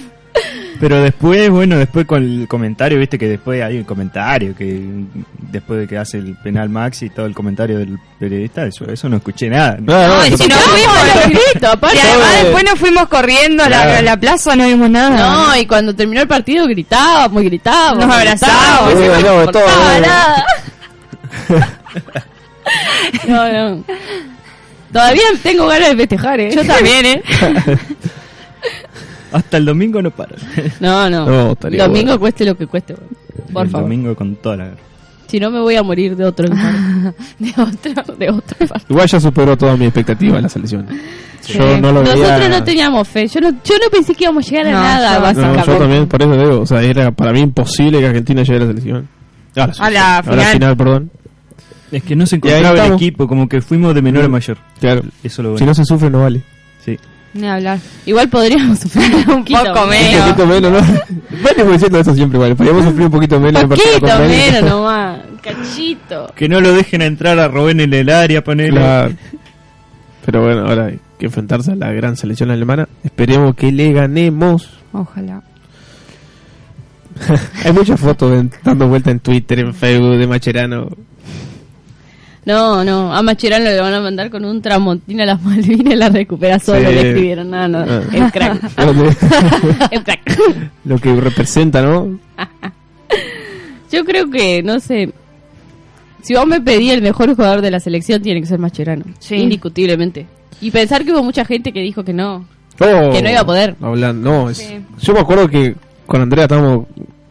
[0.79, 4.81] Pero después, bueno, después con el comentario, viste que después hay un comentario que
[5.51, 9.09] después de que hace el penal Maxi y todo el comentario del periodista, eso, eso
[9.09, 9.77] no escuché nada.
[9.81, 10.69] No, no, No, si no tampoco.
[10.69, 11.97] fuimos, los gritos, aparte.
[11.97, 15.47] Y además después nos fuimos corriendo a la, a la plaza, no vimos nada.
[15.47, 18.05] No, y cuando terminó el partido gritábamos gritábamos.
[18.05, 18.93] Nos abrazábamos.
[18.95, 20.45] gritábamos, y Sí, no no, todo, nada.
[23.27, 23.83] No, no.
[24.93, 26.51] Todavía tengo ganas de festejar, ¿eh?
[26.55, 27.23] Yo también, ¿eh?
[29.31, 30.35] Hasta el domingo no para.
[30.79, 31.25] No, no.
[31.55, 32.19] Domingo bueno.
[32.19, 32.95] cueste lo que cueste.
[33.53, 33.87] Por el favor.
[33.87, 34.71] domingo con toda la...
[35.27, 36.47] Si no me voy a morir de otro
[37.39, 38.85] de otro, de otro infarto.
[38.89, 40.87] Igual ya superó toda mi expectativa la selección.
[41.47, 42.15] Yo no lo veía.
[42.15, 43.27] Nosotros no teníamos fe.
[43.27, 45.71] Yo no, yo no pensé que íbamos a llegar a No, nada, yo- No, básicamente.
[45.71, 46.61] yo también, por eso digo.
[46.61, 49.07] O sea, era para mí imposible que Argentina llegue a la selección.
[49.55, 50.45] A la, A la final.
[50.53, 51.11] final, perdón.
[51.91, 54.57] Es que no se encontraba el equipo, como que fuimos de menor a mayor.
[54.79, 55.01] Claro.
[55.23, 56.41] Eso lo Si no se sufre, no vale.
[56.83, 56.97] Sí.
[57.33, 57.79] Ni hablar.
[58.05, 60.21] Igual podríamos sufrir un poquito poco Un menos.
[60.29, 60.79] poquito menos, ¿no?
[61.43, 62.55] Venimos diciendo eso siempre, igual.
[62.55, 63.61] Podríamos sufrir un poquito menos.
[63.63, 64.51] en el partido Poquito con México.
[64.53, 65.19] menos nomás.
[65.41, 66.33] Cachito.
[66.35, 68.81] Que no lo dejen entrar a Robén en el área, ponerlo.
[68.81, 69.13] Claro.
[70.25, 72.87] Pero bueno, ahora hay que enfrentarse a la gran selección alemana.
[73.03, 74.69] Esperemos que le ganemos.
[74.91, 75.41] Ojalá.
[77.65, 80.89] Hay muchas fotos en- dando vuelta en Twitter, en Facebook de Macherano.
[82.45, 83.13] No, no.
[83.13, 86.57] A Macherano le van a mandar con un tramontina a las Malvinas y la recupera
[86.59, 86.87] solo.
[86.89, 86.95] Sí.
[86.95, 87.49] Le escribieron.
[87.49, 87.79] No, no.
[87.79, 88.01] Ah.
[88.13, 88.63] Es crack.
[89.91, 90.39] es crack.
[90.85, 92.19] Lo que representa, ¿no?
[93.91, 95.11] Yo creo que, no sé.
[96.21, 99.05] Si vos me pedí el mejor jugador de la selección, tiene que ser Mascherano.
[99.19, 99.35] Sí.
[99.35, 100.27] Indiscutiblemente.
[100.61, 102.45] Y pensar que hubo mucha gente que dijo que no.
[102.81, 103.75] Oh, Que no iba a poder.
[103.81, 104.79] Hablando, no, es- Sí.
[105.01, 105.75] yo me acuerdo que
[106.05, 106.85] con Andrea estábamos,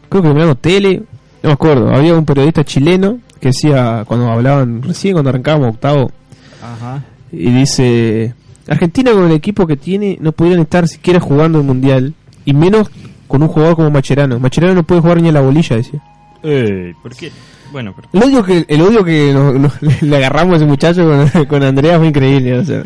[0.07, 0.97] creo que mirando tele,
[1.41, 6.11] no me acuerdo, había un periodista chileno que decía, cuando hablaban recién, cuando arrancábamos octavo,
[6.61, 7.01] Ajá.
[7.31, 8.33] Y dice,
[8.67, 12.13] Argentina con el equipo que tiene no pudieran estar siquiera jugando el Mundial.
[12.45, 12.89] Y menos
[13.27, 14.39] con un jugador como Macherano.
[14.39, 15.99] Macherano no puede jugar ni a la bolilla, decía.
[16.43, 17.31] Eh, ¿Por qué?
[17.71, 18.09] Bueno, pero...
[18.13, 21.63] El odio que, el odio que nos- nos- le agarramos a ese muchacho con, con
[21.63, 22.57] Andrea fue increíble.
[22.57, 22.81] O sea,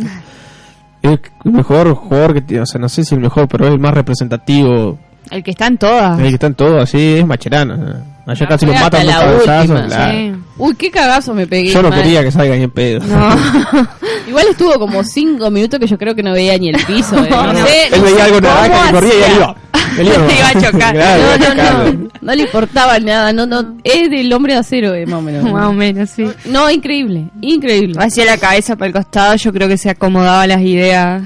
[1.02, 3.74] es el mejor jugador que tiene, o sea, no sé si el mejor, pero es
[3.74, 5.00] el más representativo.
[5.32, 6.20] El que está en todas.
[6.20, 7.74] El que está en todo, así es Macherano.
[7.76, 8.04] o sea.
[8.26, 9.62] Allá casi lo matan de la cabezazo.
[9.74, 10.12] última, claro.
[10.18, 10.33] Sí.
[10.58, 11.72] Uy, qué cagazo me pegué.
[11.72, 12.02] Yo no mal.
[12.02, 13.00] quería que salga ni en pedo.
[13.06, 13.30] No.
[14.28, 17.18] Igual estuvo como cinco minutos que yo creo que no veía ni el piso.
[17.24, 17.28] eh.
[17.30, 17.66] No, No, no.
[17.66, 19.36] sé, Él veía algo naranja que corría y hacía.
[19.36, 19.56] iba.
[19.98, 20.94] Él iba, a chocar.
[20.96, 21.94] Claro, iba a No, no, chocar.
[21.96, 25.22] no, no le importaba nada, no, no, es del hombre de acero, eh, más o
[25.22, 25.52] menos.
[25.52, 26.26] Más o menos, sí.
[26.46, 27.96] No, increíble, increíble.
[28.00, 31.24] Hacía la cabeza para el costado, yo creo que se acomodaba las ideas.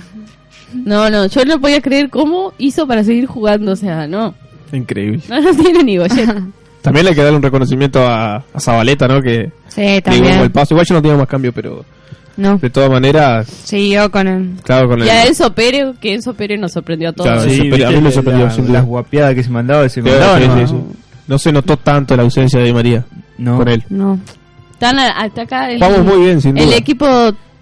[0.74, 4.34] No, no, yo no podía creer cómo hizo para seguir jugando, o sea, no,
[4.74, 5.22] Increíble.
[5.30, 6.30] no, no tiene ni Goyet.
[6.88, 9.21] También le hay que darle un reconocimiento a, a Zabaleta, ¿no?
[9.21, 10.39] Que Sí, también.
[10.39, 10.73] el paso.
[10.73, 11.86] Igual yo no tenía más cambio, pero
[12.36, 14.50] No, de todas maneras, siguió con el...
[14.63, 15.08] claro, con el.
[15.08, 17.30] Y a Enzo Pérez, que Enzo Pérez nos sorprendió a todos.
[17.32, 18.73] Claro, Sí, pero a mí me sorprendió, la-.
[18.73, 20.58] Las guapiadas que se mandaba, se Sí, mandaba, sí, ¿no?
[20.60, 20.76] sí, sí.
[21.28, 23.04] No se notó tanto la ausencia de María
[23.38, 23.58] No.
[23.58, 23.84] con él.
[23.89, 24.19] No.
[24.73, 26.78] Están a- hasta acá el, Vamos muy bien, sin el duda.
[26.78, 27.08] equipo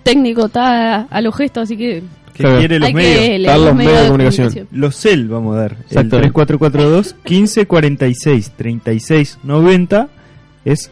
[0.03, 2.03] técnico está a, a los gestos, así que
[2.35, 2.59] Que Claro.
[2.59, 3.15] quiere los hay medios.
[3.19, 4.47] que leer Dar los los medios de comunicación.
[4.49, 4.79] comunicación.
[4.81, 5.71] Los CEL vamos a dar.
[5.71, 5.99] Exacto.
[6.01, 10.07] El 3442 1546 3690
[10.65, 10.91] es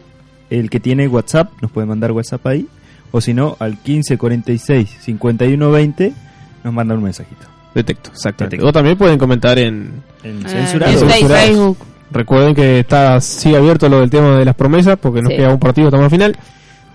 [0.50, 2.66] el que tiene WhatsApp, nos puede mandar WhatsApp ahí.
[3.10, 6.12] O si no, al 1546 5120
[6.64, 7.46] nos manda un mensajito.
[7.74, 8.56] Detecto, exactamente.
[8.56, 8.68] Detecto.
[8.68, 9.90] O también pueden comentar en.
[10.22, 10.92] En censurado.
[10.92, 11.46] en Censurados.
[11.46, 11.78] Facebook.
[12.10, 15.36] Recuerden que está sigue abierto lo del tema de las promesas, porque nos Sí.
[15.36, 16.36] queda un partido, estamos al final.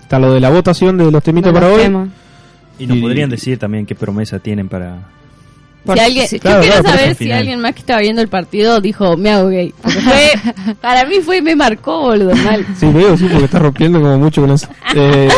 [0.00, 1.82] Está lo de la votación de los temitas Con para los hoy.
[1.84, 2.08] temas.
[2.80, 4.96] Y nos Y- podrían decir también qué promesa tienen para...
[5.84, 7.38] Por- Si alguien, sí, yo claro, quiero saber si final.
[7.38, 9.72] alguien más que estaba viendo el partido dijo me hago gay.
[9.82, 12.66] Fue, para mí fue, me marcó, boludo, mal.
[12.78, 14.68] Sí, veo, sí, porque está rompiendo como mucho con eso.
[14.94, 15.28] Eh,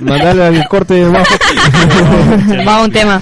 [0.00, 1.26] mandale al corte más.
[2.68, 3.20] Va un tema.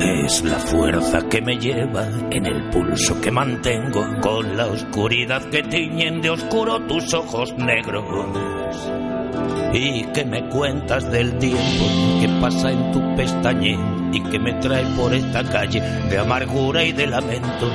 [0.00, 5.62] Es la fuerza que me lleva en el pulso que mantengo con la oscuridad que
[5.62, 8.04] tiñen de oscuro tus ojos negros.
[9.72, 11.84] Y que me cuentas del tiempo
[12.20, 16.92] que pasa en tu pestañeo y que me trae por esta calle de amargura y
[16.92, 17.70] de lamento.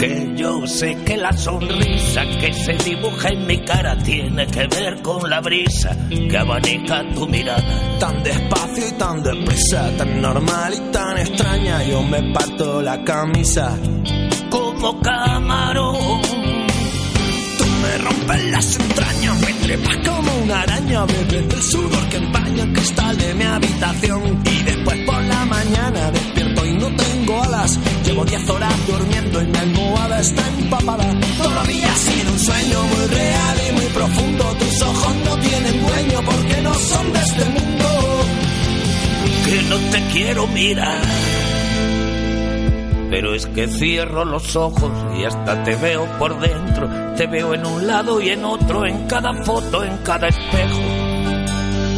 [0.00, 5.02] Que yo sé que la sonrisa que se dibuja en mi cara tiene que ver
[5.02, 7.98] con la brisa que abanica tu mirada.
[7.98, 13.76] Tan despacio y tan deprisa, tan normal y tan extraña, yo me parto la camisa.
[14.48, 16.22] como camarón.
[17.58, 22.62] Tú me rompes las entrañas, me trepas como una araña, bebes del sudor que empaña
[22.62, 24.42] el cristal de mi habitación.
[24.46, 26.39] Y después por la mañana despierto
[26.80, 27.78] no tengo alas.
[28.04, 31.04] Llevo 10 horas durmiendo y mi almohada está empapada.
[31.42, 34.44] Todavía sido un sueño muy real y muy profundo.
[34.58, 37.86] Tus ojos no tienen dueño porque no son de este mundo.
[39.44, 41.02] que no te quiero mirar.
[43.10, 46.88] Pero es que cierro los ojos y hasta te veo por dentro.
[47.16, 50.99] Te veo en un lado y en otro, en cada foto, en cada espejo.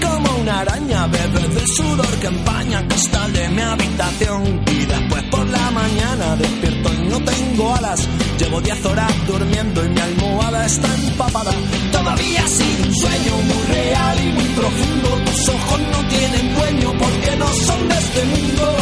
[0.00, 1.06] como una araña.
[1.06, 4.62] Bebes del sudor que empaña el cristal de mi habitación.
[4.66, 8.08] Y después por la mañana despierto y no tengo alas.
[8.38, 11.52] Llevo 10 horas durmiendo y mi almohada está empapada.
[11.92, 15.08] Todavía un sueño muy real y muy profundo.
[15.26, 18.76] Tus ojos no tienen dueño porque no son de este mundo.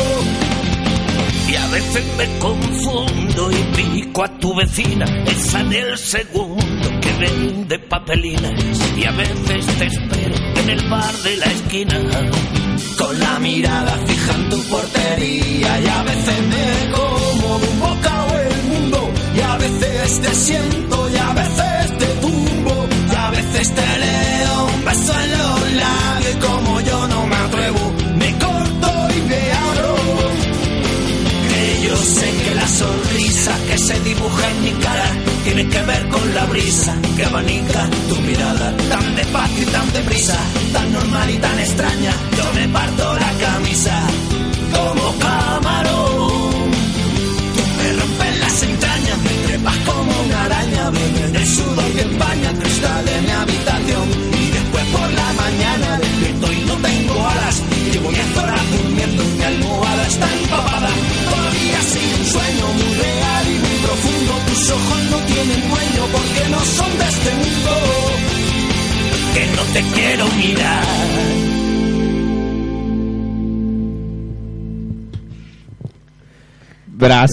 [1.48, 7.78] Y a veces me confundo y pico a tu vecina, esa del segundo que vende
[7.78, 8.52] papelinas.
[8.96, 11.98] Y a veces te espero en el bar de la esquina.
[12.98, 18.38] Con la mirada fija en tu portería y a veces me como de un bocado
[18.38, 19.12] el mundo.
[19.37, 22.87] Y a veces te siento y a veces te tumbo.
[23.12, 27.92] Y a veces te leo un beso en los labios como yo no me atrevo.
[28.16, 29.96] Me corto y me abro.
[31.50, 35.13] Que yo sé que la sonrisa que se dibuja en mi cara
[35.54, 40.36] tiene que ver con la brisa que abanica tu mirada tan despacio y tan deprisa,
[40.72, 42.12] tan normal y tan extraña.
[42.36, 44.06] Yo me parto la camisa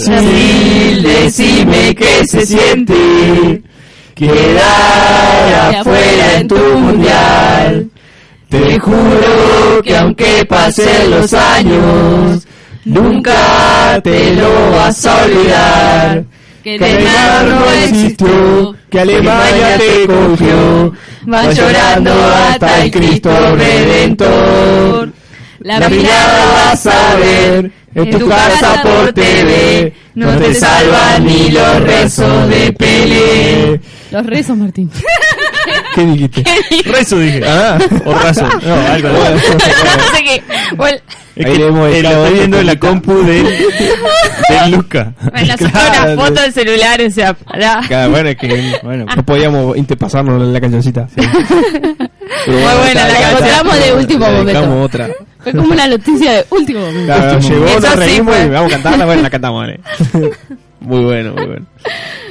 [0.06, 3.62] Brasil, decime qué se siente
[4.16, 7.90] quedar afuera en tu mundial.
[8.50, 12.48] Te juro que aunque pasen los años,
[12.86, 16.24] nunca te lo vas a olvidar.
[16.64, 25.12] Que Neymar no existió, que Alemania te cogió, vas llorando hasta el Cristo Redentor.
[25.60, 31.82] La mirada vas a ver en tu casa por TV, no te salvan ni los
[31.82, 33.80] rezos de Pelé.
[34.12, 34.90] Los rezos, Martín.
[35.96, 36.44] ¿Qué dijiste?
[36.86, 37.42] Rezo dije.
[37.46, 38.48] Ah, O razo.
[38.62, 40.44] No, algo No sé qué.
[41.36, 45.14] Es Ahí que lo estoy de viendo en la compu de, de Luca.
[45.32, 47.82] bueno, saca Claro, una foto del celular, o sea, pará.
[47.88, 51.08] Claro, bueno, es que Bueno, no podíamos interpasarnos en la cancioncita.
[51.16, 51.28] Pero
[52.48, 53.86] Muy buena, la está, encontramos está.
[53.86, 54.54] de último Le momento.
[54.60, 55.10] dedicamos otra.
[55.40, 57.06] Fue como una noticia de último momento.
[57.06, 58.46] Claro, Último llegó, nos Eso sí reímos fue.
[58.46, 59.80] y vamos a cantarla, bueno, la cantamos, vale.
[60.82, 61.66] Muy bueno, muy bueno.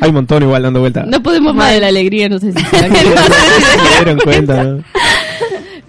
[0.00, 1.06] Hay un montón igual dando vueltas.
[1.06, 3.22] No podemos más de la alegría, no sé si se dan Se cuenta.
[3.98, 4.82] dieron cuenta, ¿no?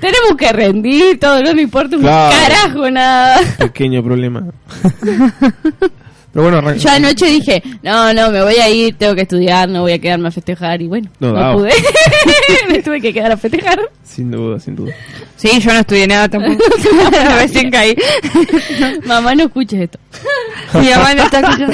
[0.01, 2.35] Tenemos que rendir, todo, no me importa un Claro.
[2.35, 3.39] carajo nada.
[3.59, 4.43] Pequeño problema.
[6.33, 9.81] Pero bueno, Yo anoche dije, no, no, me voy a ir, tengo que estudiar, no
[9.81, 10.81] voy a quedarme a festejar.
[10.81, 11.71] Y bueno, No no, pude.
[12.69, 13.81] me tuve que quedar a festejar.
[14.05, 14.93] sin duda, sin duda.
[15.35, 16.63] Sí, yo no estudié nada tampoco.
[17.37, 17.97] Recién caí.
[19.03, 19.99] Mamá, no escuches esto.
[20.75, 21.73] Mi mamá no está escuchando.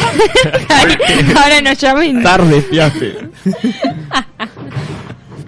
[1.39, 2.23] Ahora nos llamen.
[2.23, 3.15] Tarde, fiaste.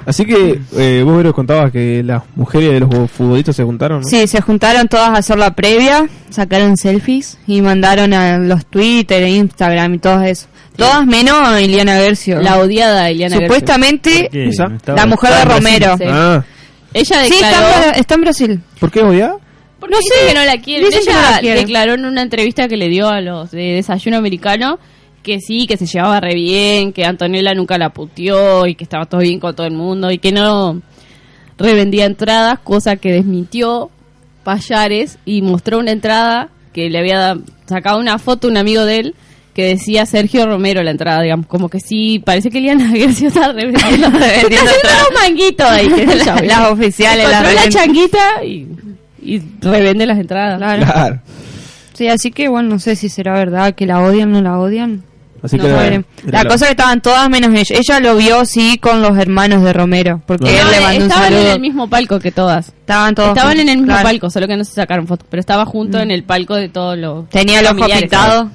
[0.09, 4.07] Así que eh, vos Vero contabas que las mujeres de los futbolistas se juntaron, ¿no?
[4.09, 9.21] Sí, se juntaron todas a hacer la previa, sacaron selfies y mandaron a los Twitter,
[9.21, 10.47] e Instagram y todo eso.
[10.75, 12.41] Todas menos a Iliana Gercio.
[12.41, 13.47] La odiada Eliana Gercio.
[13.55, 14.29] Supuestamente
[14.87, 15.45] la mujer de.
[15.45, 15.95] Romero.
[15.97, 16.03] Sí.
[16.07, 16.43] Ah,
[16.93, 17.57] Ella Sí, declaró...
[17.67, 18.59] está, en Bra- está en Brasil.
[18.79, 19.35] ¿por qué odia?
[19.79, 20.89] Porque no sé que no la quieren.
[20.89, 21.65] Dicen que Ella no la quieren.
[21.65, 24.79] declaró en una entrevista que le dio a los de Desayuno Americano
[25.23, 29.05] que sí, que se llevaba re bien, que Antonella nunca la puteó y que estaba
[29.05, 30.81] todo bien con todo el mundo y que no
[31.57, 33.89] revendía entradas, cosa que desmintió
[34.43, 39.15] Payares y mostró una entrada que le había sacado una foto un amigo de él
[39.53, 43.51] que decía Sergio Romero la entrada, digamos, como que sí, parece que Eliana Gercio está
[43.51, 45.89] revendiendo, un manguito ahí.
[46.45, 47.69] Las oficiales, la revenden.
[47.71, 48.67] changuita y,
[49.21, 50.57] y revende las entradas.
[50.59, 50.85] Claro.
[50.85, 51.19] Claro.
[51.93, 54.57] Sí, así que bueno, no sé si será verdad que la odian o no la
[54.57, 55.03] odian.
[55.43, 56.05] Así No que era- sabremos.
[56.27, 57.75] era La cosa es que estaban todas menos ella.
[57.79, 60.21] Ella lo vio, sí, con los hermanos de Romero.
[60.25, 62.67] Porque No, él le No, mandó un estaban en el mismo palco que todas.
[62.69, 64.03] Estaban todos Estaban en el mismo claro.
[64.03, 66.97] palco, solo que no se sacaron fotos, pero estaba junto en el palco de todos
[66.97, 68.49] los Tenía el ojo pintado.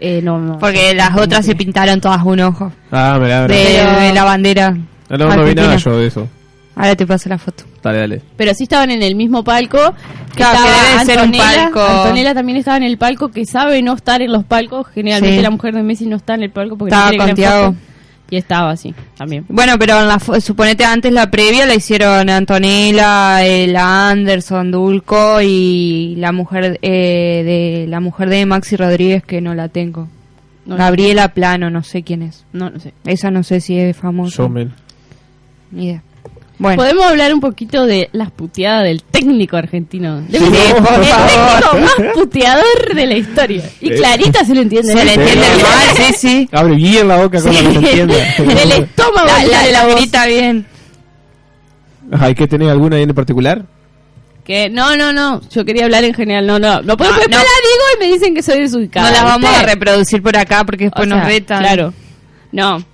[0.00, 0.58] Eh, no, no.
[0.58, 2.72] Porque las otras se pintaron todas un ojo.
[2.92, 4.70] Ah, mirá, De, de la bandera.
[5.08, 6.28] No, no, no vi nada yo de eso.
[6.76, 7.64] Ahora te paso la foto.
[7.82, 8.22] Dale, dale.
[8.36, 9.78] Pero sí estaban en el mismo palco.
[10.34, 11.80] Claro, Estaba que debe ser un Antonella, palco.
[11.86, 14.88] Antonella también estaba en el palco, que sabe no estar en los palcos.
[14.88, 15.42] Generalmente Sí.
[15.42, 17.94] la mujer de Messi no está en el palco porque Estaba no con enfoquen.
[18.30, 19.44] Y estaba así, también.
[19.48, 26.14] Bueno, pero en la suponete antes la previa la hicieron Antonella, la Anderson, Dulco y
[26.16, 30.08] la mujer eh, de la mujer de Maxi Rodríguez que no la tengo.
[30.66, 32.44] No, Gabriela Plano, no sé quién es.
[32.52, 32.94] No, no sé.
[33.04, 34.38] Esa no sé si es famosa.
[34.38, 34.72] Yo, men.
[35.70, 36.02] Ni idea.
[36.56, 40.20] Bueno, Podemos hablar un poquito de las puteadas del técnico argentino.
[40.22, 40.56] Del Sí, por
[41.00, 41.26] el favor.
[41.26, 43.64] técnico más puteador de la historia.
[43.80, 43.90] Y.
[43.90, 44.92] Clarita se lo entiende.
[44.92, 45.62] se le entiende Sí.
[45.62, 46.48] mal, sí, sí.
[46.52, 48.14] Abre bien la boca con la que se entienda.
[48.62, 50.66] El estómago La, la, la la grita bien.
[52.20, 53.64] ¿Hay que tener alguna en particular?
[54.44, 55.40] Que no, no, no.
[55.50, 56.46] Yo quería hablar en general.
[56.46, 56.82] No, no.
[56.82, 57.36] No puedo No, después no.
[57.38, 59.08] la digo y me dicen que soy desubicada.
[59.08, 59.56] No las vamos ¿viste?
[59.64, 61.58] a reproducir por acá porque O después sea, nos retan.
[61.60, 61.94] Claro.
[62.52, 62.84] No.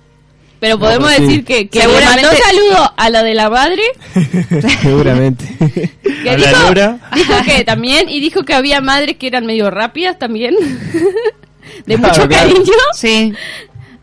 [0.61, 1.37] Pero No, podemos pero sí.
[1.37, 3.81] decir que, Seguramente- mandó saludo a la de la madre.
[4.81, 5.45] Seguramente.
[6.23, 8.07] Que A la dijo, que también.
[8.09, 10.55] Y dijo que había madres que eran medio rápidas también.
[11.85, 12.49] de Claro, mucho claro.
[12.49, 12.73] cariño.
[12.93, 13.33] Sí.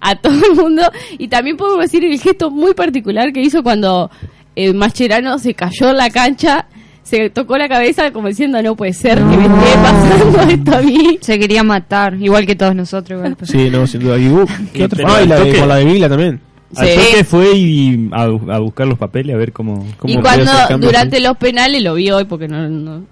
[0.01, 0.83] a todo el mundo.
[1.17, 4.11] Y también podemos decir el gesto muy particular que hizo cuando
[4.57, 6.67] eh, Mascherano se cayó en la cancha,
[7.05, 10.83] se tocó la cabeza como diciendo no puede ser que me esté pasando esto a
[10.83, 11.19] mí.
[11.21, 13.19] Se quería matar, igual que todos nosotros.
[13.19, 13.51] Igual, pues.
[13.51, 14.19] Sí, no, sin duda.
[14.19, 14.29] ¿Y
[14.89, 16.41] pero Ah, y la de, con la de Vila también.
[16.75, 19.87] Toque fue y a, a buscar los papeles a ver cómo...
[19.99, 21.25] ¿Cómo Y cuando durante así?
[21.25, 23.05] los penales lo vi hoy porque no, no-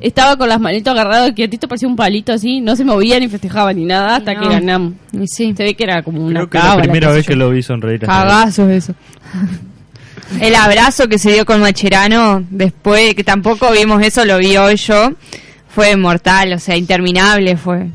[0.00, 3.72] estaba con las manitos agarradas, quietito parecía un palito así, no se movía ni festejaba
[3.72, 4.40] ni nada hasta No.
[4.40, 4.92] que ganamos.
[5.12, 7.28] Y sí, Se ve que era como una Creo que es la primera vez yo.
[7.30, 8.00] que lo vi sonreír.
[8.00, 8.94] cagazos eso.
[10.40, 14.76] El abrazo que se dio con Macherano después, que tampoco vimos eso, lo vi hoy
[14.76, 15.12] yo,
[15.68, 17.86] fue mortal, o sea, interminable fue.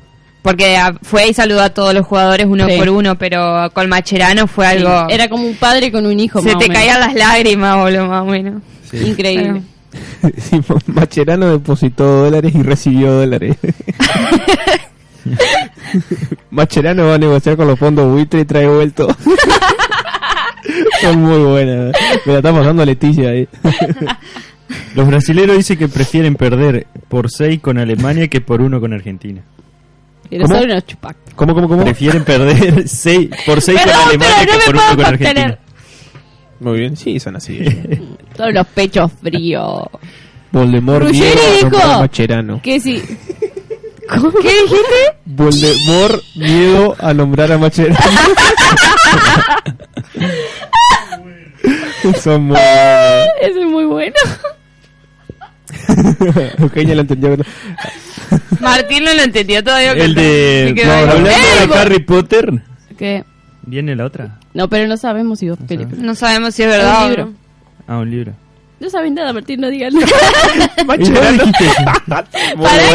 [0.50, 2.76] Porque fue y saludó a todos los jugadores uno Sí.
[2.78, 5.08] por uno, pero con Macherano fue Sí, algo...
[5.10, 6.40] Era como un padre con un hijo.
[6.42, 6.82] se más o te menos.
[6.82, 8.62] caían las lágrimas, boludo, más o menos.
[8.94, 9.62] Increíble.
[10.38, 13.56] Sí, Macherano depositó dólares y recibió dólares.
[16.52, 19.08] Macherano va a negociar con los fondos buitre y trae vuelto.
[21.02, 21.96] Son muy buenas.
[22.26, 23.48] Me la está pasando Leticia ahí.
[24.96, 29.42] Los brasileros dicen que prefieren perder por 6 con Alemania que por 1 con Argentina.
[30.38, 30.48] ¿Cómo?
[30.48, 31.18] son unos chupac.
[31.36, 31.84] ¿Cómo, cómo, cómo?
[31.84, 34.96] Prefieren perder seis, por 6 con Perdón, Alemania pero no que me por 1 puedo
[34.96, 35.38] con contener.
[35.38, 35.60] Argentina.
[36.60, 37.60] Muy bien, sí, son así.
[38.36, 39.84] Todos los pechos fríos.
[40.52, 42.62] Voldemort Ruggeri miedo a dijo nombrar a Macherano.
[42.62, 43.02] que sí.
[44.42, 45.18] ¿Qué dijiste?
[45.26, 47.98] Voldemort miedo a nombrar a Macherano.
[52.22, 53.28] son muy buenas.
[53.42, 54.16] Eso es muy bueno.
[56.58, 57.38] Eugenia lo entendió.
[58.60, 59.92] Martín no lo entendió todavía.
[59.94, 60.84] El que- de.
[60.86, 61.76] no, hablando ¡Eh, de!
[61.76, 62.62] Harry Potter,
[62.98, 63.24] ¿Qué?
[63.64, 64.40] viene la otra.
[64.54, 66.00] No, pero no sabemos si películas.
[66.00, 67.04] No sabemos si es verdad.
[67.04, 67.26] Un libro.
[67.26, 67.34] no.
[67.88, 68.34] Ah, un libro.
[68.80, 70.08] No saben nada, Martín, no digan nada.
[70.08, 70.86] Eso.
[70.86, 71.44] Muy Pará que bueno.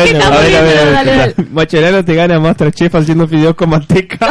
[0.05, 1.35] estamos A ver, a ver, a ver, dale.
[1.53, 4.31] Macherano te gana Masterchef haciendo fideos con manteca.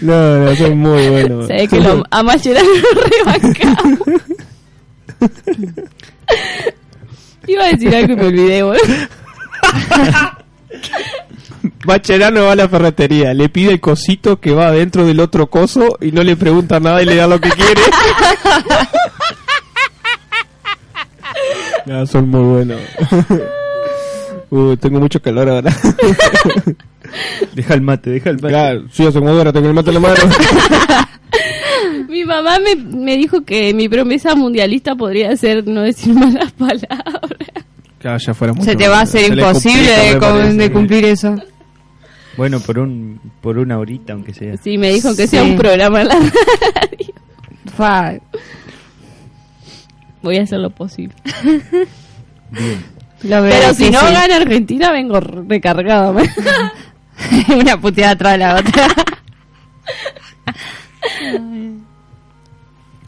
[0.00, 1.46] no, no, son muy buenos.
[1.46, 3.98] Sabés que lo, a Mascherano lo rebancamos.
[7.46, 8.82] Iba a decir algo y me olvidé, boludo.
[11.86, 15.96] Macherano va a la ferretería, le pide el cosito que va dentro del otro coso
[16.00, 17.80] y no le pregunta nada y le da lo que quiere.
[21.86, 22.80] no, son muy buenos.
[24.50, 25.74] Uh, tengo mucho calor ahora.
[27.54, 28.48] Deja el mate, deja el mate.
[28.48, 30.14] claro, sí, hace como ahora tengo el mate en la mano.
[32.08, 36.88] Mi mamá me, me dijo que mi promesa mundialista podría ser no decir malas palabras.
[37.98, 38.64] claro, ya fuera mucho.
[38.64, 40.54] Se te va a hacer imposible de, parece.
[40.54, 41.36] de cumplir eso.
[42.36, 44.56] Bueno, por un por una horita, aunque sea.
[44.56, 46.14] Sí, me dijo que sea un programa en la
[46.74, 48.22] radio.
[50.22, 51.14] Voy a hacer lo posible.
[52.50, 52.84] Bien.
[53.24, 56.12] Lo Pero si no gana Argentina, vengo recargada.
[57.60, 58.88] Una puteada atrás de la otra.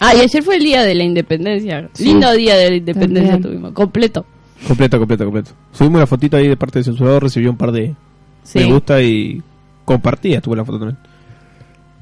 [0.01, 1.89] Ah, y ayer fue el día de la independencia.
[1.99, 3.53] Lindo día de la independencia También.
[3.53, 4.25] tuvimos, completo.
[4.67, 5.51] Completo, completo, completo.
[5.73, 7.95] Subimos una fotito ahí de parte de censurador, recibió un par de
[8.43, 8.59] Sí.
[8.61, 9.43] me gusta y
[9.85, 10.99] compartía, estuvo la foto también.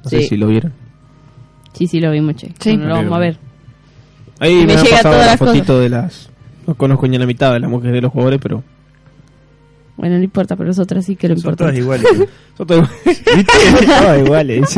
[0.05, 0.73] No sé si lo vieron.
[1.73, 2.53] Sí, sí, lo vimos, che.
[2.59, 2.77] Sí.
[2.77, 3.37] No lo vamos a ver.
[4.41, 6.31] Ahí me, me han pasado todas la las fotito de las...
[6.67, 8.63] No conozco ni a la mitad de las mujeres de los jugadores, pero...
[9.99, 11.65] Bueno, no importa, pero nosotras sí que lo Son importa.
[11.65, 12.07] todas iguales.
[12.57, 13.53] Son todas- ¿Viste?
[13.87, 14.75] todas iguales.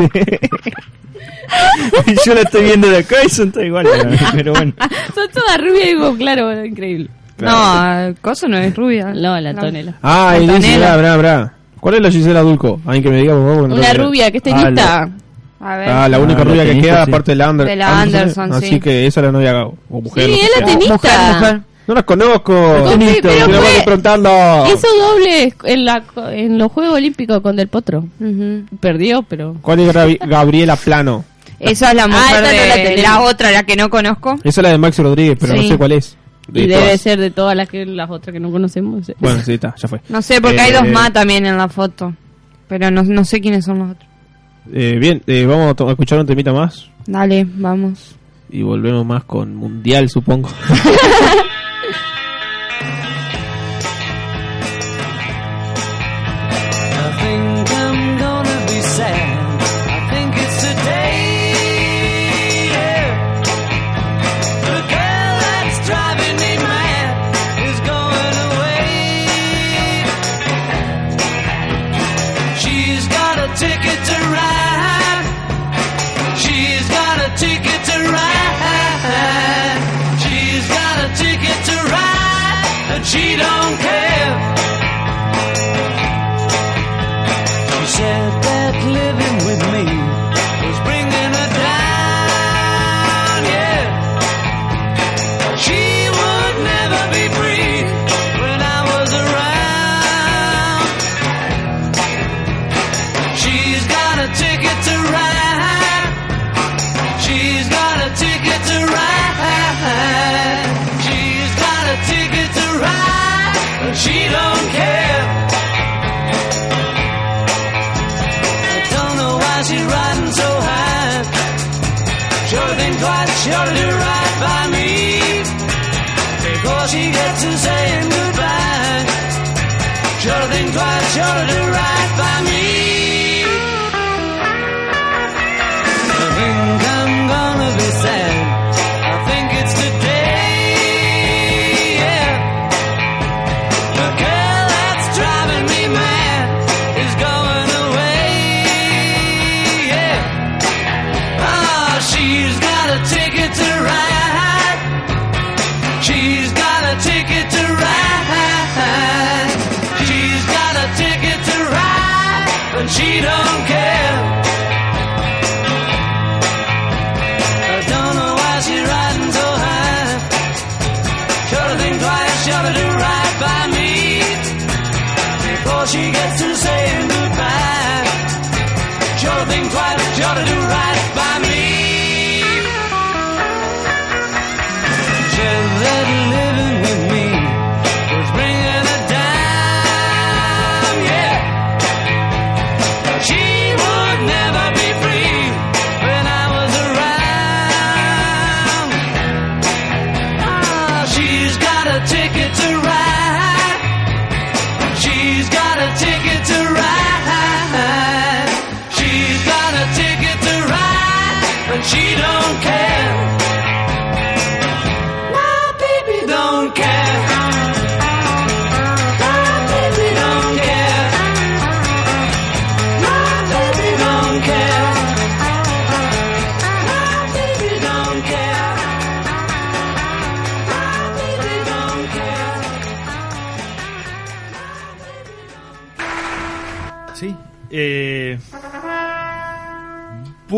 [2.25, 3.91] Yo la estoy viendo de acá y son todas iguales.
[4.33, 4.73] Pero bueno.
[5.13, 7.09] Son todas rubias y digo, claro, bueno, increíble.
[7.39, 9.13] No, el coso no es rubia.
[9.13, 9.95] No, la tonela.
[10.01, 11.53] Ah, y dice, bra, bra.
[11.79, 12.79] ¿Cuál es la Gisela Dulco?
[12.85, 13.69] Alguien que me diga, por favor.
[13.69, 15.09] no Una rubia que esté Ah, lista.
[15.59, 15.89] A ver.
[15.89, 17.11] Ah, la única Ah, la rubia que tenista, queda, sí.
[17.11, 18.79] aparte de la Ander- De la Anderson, Así sí.
[18.79, 19.63] que esa es la novia.
[19.65, 20.25] O mujer.
[20.29, 20.93] Sí, que es la tenista.
[20.93, 21.61] Mujer, mujer.
[21.91, 22.53] No las conozco.
[22.53, 24.29] ¿Cómo que- Tenista, pero me fue- voy preguntando.
[24.73, 28.05] Hizo doble en, la, en los Juegos Olímpicos con Del Potro.
[28.79, 29.57] Perdió, pero...
[29.61, 31.25] ¿Cuál es Gabi- Gabriela Plano?
[31.59, 34.35] Esa es la mujer esa no la de la otra, la que no conozco.
[34.41, 36.15] Esa es la de Maxi Rodríguez, pero no sé cuál es.
[36.47, 37.01] De Y debe todas.
[37.01, 39.11] ser de todas las que las otras que no conocemos.
[39.19, 39.99] Bueno, sí, está, ya fue.
[40.07, 42.13] No sé, porque hay Eh, dos más también en la foto.
[42.69, 44.09] Pero no, no sé quiénes son los otros.
[44.73, 48.15] Eh, bien, eh, vamos a, a escuchar un temita más Dale, vamos.
[48.49, 50.49] y volvemos más con Mundial, supongo.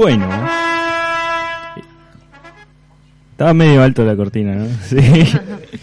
[0.04, 0.28] bueno.
[3.32, 4.68] Estaba medio alto la cortina, ¿no?
[4.88, 4.96] Sí.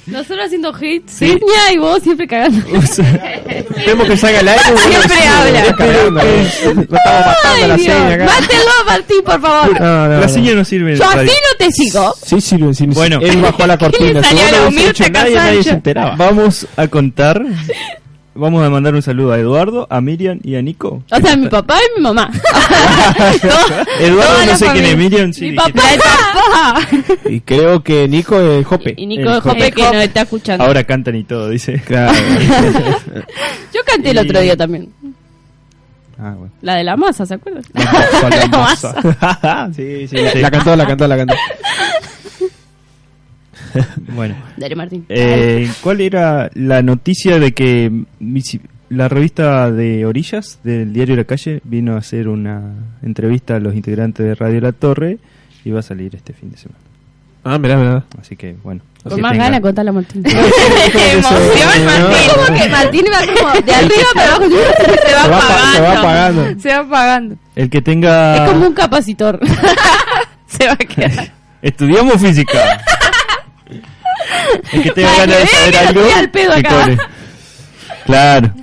[0.06, 2.64] Nosotros haciendo hits, Seña y vos siempre cagando.
[3.74, 4.62] Tenemos que salga el aire.
[4.76, 5.64] Siempre habla.
[5.64, 7.80] Lo estamos matando la Ay, Dios.
[7.96, 8.24] seña acá.
[8.24, 9.80] Mátenlo, Martín, por favor.
[9.80, 10.28] No, no, La no.
[10.28, 10.96] señal no sirve.
[10.96, 12.14] Yo así no te sigo.
[12.24, 13.18] Sí, sirve, sí, Bueno.
[13.20, 14.22] Él bajó la cortina.
[14.22, 16.16] Si vos la no nadie, nadie se enteraba.
[16.16, 17.42] Vamos a contar.
[18.32, 21.02] Vamos a mandar un saludo a Eduardo, a Miriam y a Nico.
[21.10, 22.30] O sea, mi papá y mi mamá.
[24.00, 25.46] Eduardo no sé quién es, Miriam sí.
[25.46, 25.72] mi dijiste.
[25.80, 26.80] papá.
[27.28, 28.94] Y creo que Nico es Jope.
[28.96, 29.72] Y Nico de Jope Jope.
[29.72, 30.64] que nos está escuchando.
[30.64, 31.80] Ahora cantan y todo, dice.
[31.84, 32.12] Claro.
[33.74, 34.92] Yo canté el otro día también.
[36.16, 36.52] Ah, bueno.
[36.62, 37.64] La de la masa, ¿se acuerdan?
[37.72, 39.70] La La masa.
[39.74, 40.38] sí, sí, sí.
[40.40, 41.34] La cantó, la cantó, la cantó.
[44.14, 44.34] Bueno.
[44.56, 45.04] Dale, Martín.
[45.08, 47.90] Eh, ¿Cuál era la noticia de que
[48.88, 53.74] la revista de Orillas del diario La Calle vino a hacer una entrevista a los
[53.74, 55.18] integrantes de Radio La Torre
[55.64, 56.80] y va a salir este fin de semana?
[57.44, 58.04] Ah, mirá, mirá.
[58.20, 58.82] Así que, bueno.
[59.02, 60.22] Con más tengan- ganas contala Martín.
[60.26, 62.28] Emoción, Martín.
[62.34, 64.50] ¿Cómo que Martín va como de arriba para abajo?
[64.50, 65.70] Se va, Se va, pa- apagando.
[65.72, 66.60] se va apagando.
[66.60, 67.36] Se va apagando.
[67.56, 68.36] El que tenga...
[68.44, 69.40] Es como un capacitor.
[70.46, 71.32] Se va a quedar.
[71.62, 72.58] Estudiamos física.
[74.82, 76.00] Que Para ganas de saber algo...
[76.16, 76.96] al pedo acá.
[78.06, 78.54] Claro.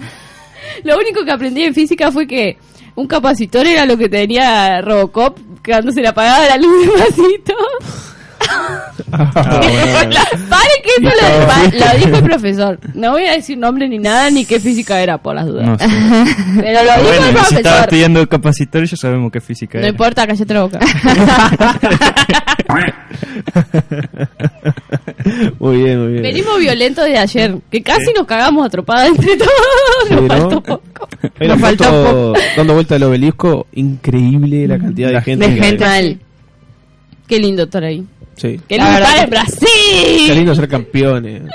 [0.84, 2.58] Lo único que aprendí en física fue que
[2.96, 7.54] un capacitor era lo que tenía Robocop cuando se le apagaba la luz despacito.
[9.12, 9.32] Ah,
[9.94, 10.16] bueno.
[10.84, 12.80] Que eso lo, dijo el profesor.
[12.94, 15.66] No voy a decir nombre ni nada ni qué física era por las dudas.
[15.66, 15.86] No sé.
[16.62, 17.80] Pero lo Ah, dijo bueno, el y si estaba profesor.
[17.84, 19.90] estudiando capacitor ya sabemos qué física No era.
[19.90, 20.80] importa, cállate la boca.
[25.60, 26.24] Muy bien, muy bien.
[26.24, 29.52] Venimos violentos de ayer, que casi nos cagamos atropada entre todos.
[30.08, 30.28] Sí, Nos ¿no?
[30.30, 30.82] faltó poco.
[31.40, 33.68] Nos faltó foto dando vuelta al obelisco.
[33.74, 35.50] Increíble la cantidad de gente.
[35.50, 36.20] De gente mal.
[37.28, 38.06] Qué lindo estar ahí.
[38.38, 38.60] Sí.
[38.68, 40.28] Qué La lindo estar en que- Brasil.
[40.28, 41.44] Qué lindo ser campeones.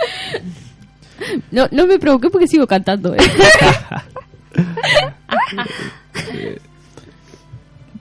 [1.52, 3.14] No, no me provoqué porque sigo cantando.
[3.14, 3.18] eh.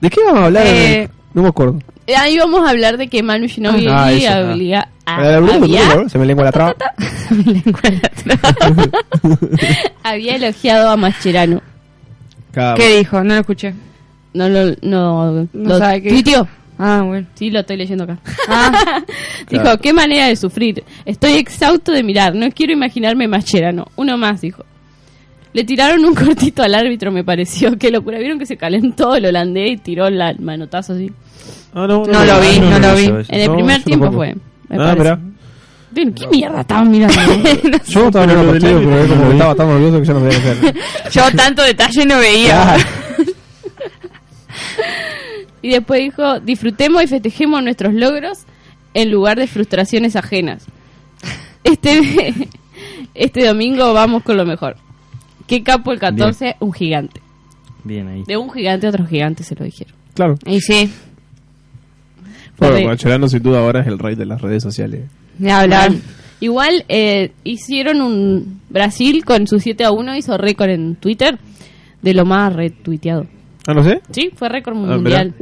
[0.00, 0.64] ¿De qué vamos a hablar?
[0.66, 1.78] Eh, No me acuerdo.
[2.16, 4.50] Ahí vamos a hablar de que Manu Shinobi Ah, eso, ah.
[4.52, 6.74] había- Ah, había, Se me lengua la traba.
[10.02, 11.60] había elogiado a Mascherano.
[12.52, 13.22] Cada- ¿Qué dijo?
[13.22, 13.74] No lo escuché.
[14.34, 16.46] No lo, no, No lo sabe qué tuiteó.
[16.84, 17.28] Ah, bueno.
[17.34, 18.18] Sí, lo estoy leyendo acá.
[18.48, 19.02] Ah,
[19.48, 19.78] Dijo, Claro.
[19.80, 20.82] qué manera de sufrir.
[21.04, 22.34] Estoy exhausto de mirar.
[22.34, 23.86] No quiero imaginarme Mascherano.
[23.94, 24.64] Uno más, dijo.
[25.52, 27.78] Le tiraron un cortito al árbitro, me pareció.
[27.78, 28.18] Qué locura.
[28.18, 31.12] Vieron que se calentó el holandés y tiró la- el manotazo así.
[31.72, 33.04] Ah, no, No lo vi, no lo vi.
[33.28, 34.34] En el No, primer yo tiempo fue.
[34.68, 35.18] me Ah.
[35.92, 37.14] Bien, ¿Qué mierda estaban mirando?
[37.86, 40.74] Yo estaba pero el lo pero como estaba tan nervioso que ya no podía hacer.
[41.12, 42.76] yo tanto detalle no veía.
[45.62, 48.40] Y después dijo, disfrutemos y festejemos nuestros logros
[48.94, 50.66] en lugar de frustraciones ajenas.
[51.64, 52.00] Este,
[53.14, 54.76] este domingo vamos con lo mejor.
[55.46, 56.56] ¿Qué capo el 14?
[56.58, 57.20] Un gigante.
[57.84, 58.24] Bien ahí.
[58.26, 59.94] De un gigante a otro gigante se lo dijeron.
[60.14, 60.36] Claro.
[60.44, 60.90] Y sí,
[62.58, 65.02] Bueno, Mascherano sin duda ahora es el rey de las redes sociales.
[65.38, 65.92] de hablar.
[66.40, 71.38] Igual eh, hicieron un Brasil con su 7 a 1 hizo récord en Twitter
[72.02, 73.26] de lo más retuiteado.
[73.66, 74.00] Ah, no sé.
[74.10, 75.34] Sí, fue récord Ah, mundial.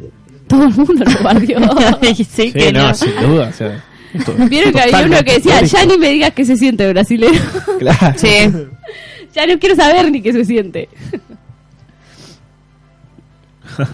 [0.46, 1.58] Todo el mundo lo barrió.
[2.14, 2.94] sí, Sí, que no, no.
[2.94, 3.48] sin duda.
[3.48, 5.76] O sea, esto- Vieron que había uno que decía, histórico.
[5.76, 7.40] ya ni me digas que se siente brasileño.
[7.78, 8.14] Claro.
[8.18, 8.28] Sí.
[9.34, 10.88] ya no quiero saber ni qué se siente.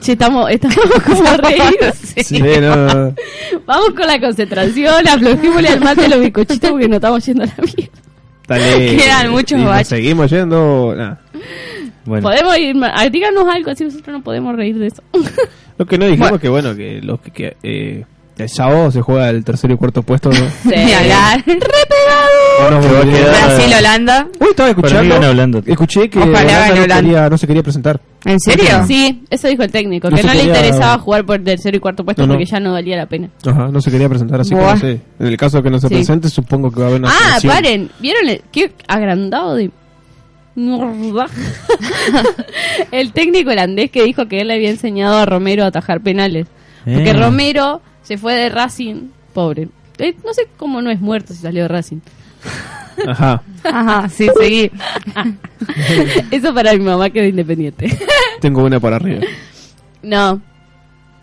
[0.01, 1.97] che, estamos, estamos como reídos.
[2.25, 3.15] Sí, no.
[3.67, 7.55] Vamos con la concentración, aflojémosle al mate los bizcochitos porque nos estamos yendo a la
[7.63, 7.93] mierda.
[8.49, 8.97] Dale.
[8.97, 9.89] Quedan muchos Y nos baches.
[9.89, 10.95] Seguimos yendo.
[10.97, 11.17] Nah.
[12.07, 12.29] Bueno.
[12.29, 12.77] Podemos ir,
[13.11, 15.03] díganos algo, así nosotros no podemos reír de eso.
[15.79, 18.05] Lo que no dijimos que bueno, que los que, que, eh,
[18.39, 20.31] el sábado se juega el tercero y cuarto puesto.
[20.31, 20.39] ¿no?
[20.65, 21.43] Ni hablar.
[22.71, 24.27] No quedar- Brasil, Holanda.
[24.41, 25.17] Uy, estaba escuchando.
[25.17, 25.61] Holanda.
[25.67, 26.97] Escuché que Holanda no, Holanda.
[27.03, 28.01] quería, no se quería presentar.
[28.25, 28.65] ¿En serio?
[28.87, 32.03] Sí, eso dijo el técnico, No que no le interesaba jugar por tercero y cuarto
[32.05, 32.33] puesto No, no.
[32.35, 33.29] porque ya no valía la pena.
[33.47, 35.01] Ajá, no se quería presentar, así que no sé.
[35.21, 35.95] En el caso de que no se Sí.
[35.97, 39.71] presente, supongo que va a haber una Ah, paren, ¿vieron el, qué agrandado de?
[42.91, 46.47] el técnico holandés que dijo que él le había enseñado a Romero a atajar penales.
[46.85, 47.15] Porque Eh.
[47.15, 49.69] Romero se fue de Racing, pobre.
[49.99, 51.99] Eh, no sé cómo no es muerto si salió de Racing.
[53.07, 53.43] Ajá.
[53.65, 54.71] Ajá, sí, seguí.
[56.31, 57.97] Eso para mi mamá que es independiente.
[58.41, 59.21] Tengo una para arriba.
[60.03, 60.41] no,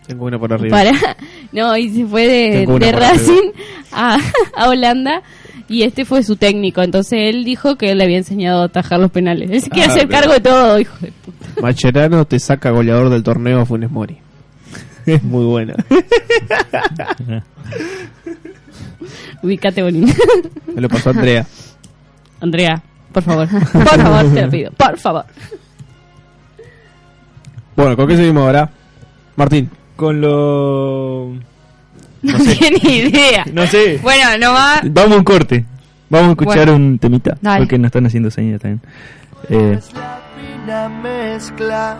[0.05, 0.77] Tengo una para arriba.
[0.77, 1.17] para
[1.51, 2.91] no, y se fue de, de.
[2.91, 3.51] Racing
[3.91, 4.17] a,
[4.55, 5.23] a Holanda
[5.69, 6.81] y este fue su técnico.
[6.81, 9.49] Entonces él dijo que él le había enseñado a atajar los penales.
[9.51, 11.61] Él se quiere Ah, hacer cargo de todo, hijo de puta.
[11.61, 14.17] Macherano te saca goleador del torneo a Funes Mori.
[15.05, 15.73] Es muy buena.
[19.43, 20.05] Ubícate, Bonín.
[20.73, 21.45] Me lo pasó Andrea.
[22.39, 23.47] Andrea, por favor.
[23.71, 24.71] Por favor, te lo pido.
[24.71, 25.25] Por favor.
[27.75, 28.69] Bueno, ¿con qué seguimos ahora?
[29.35, 29.69] Martín.
[29.95, 31.33] Con lo...
[32.23, 33.45] No tiene ni idea.
[33.53, 33.99] No sé.
[34.01, 34.81] Bueno, no va.
[34.83, 35.65] Vamos a un corte.
[36.09, 36.75] Vamos a escuchar Bueno.
[36.75, 37.37] un temita.
[37.41, 37.59] Dale.
[37.59, 38.81] Porque nos están haciendo señas también.
[39.49, 39.79] Eh,
[40.63, 41.97] Una mezcla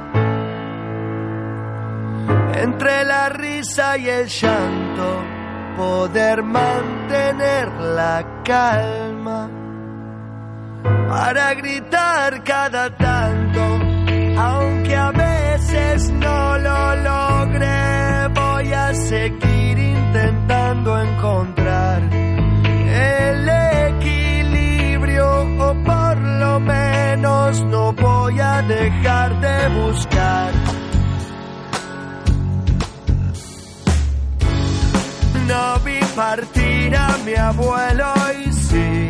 [2.55, 5.23] entre la risa y el llanto,
[5.75, 9.49] poder mantener la calma
[11.09, 13.61] para gritar cada tanto,
[14.37, 19.52] aunque a veces no lo logre, voy a seguir
[20.13, 23.49] intentando encontrar el
[23.89, 25.25] equilibrio
[25.59, 30.51] o por lo menos no voy a dejar de buscar.
[35.47, 38.13] No vi partir a mi abuelo
[38.45, 39.09] y sí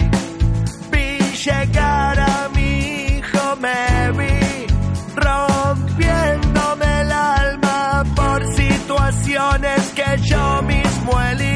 [0.89, 4.67] vi llegar a mi hijo, me vi
[5.15, 11.52] rompiéndome el alma por situaciones que yo mismo vueli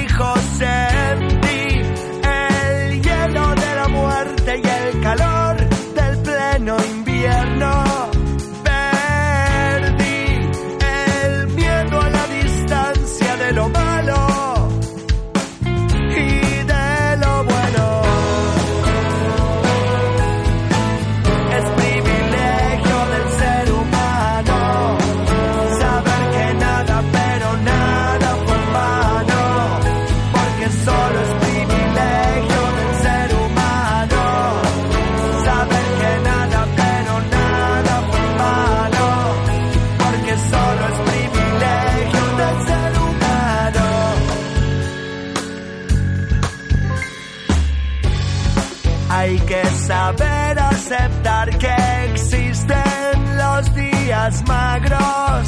[50.88, 51.76] aceptar que
[52.14, 55.48] existen los días magros,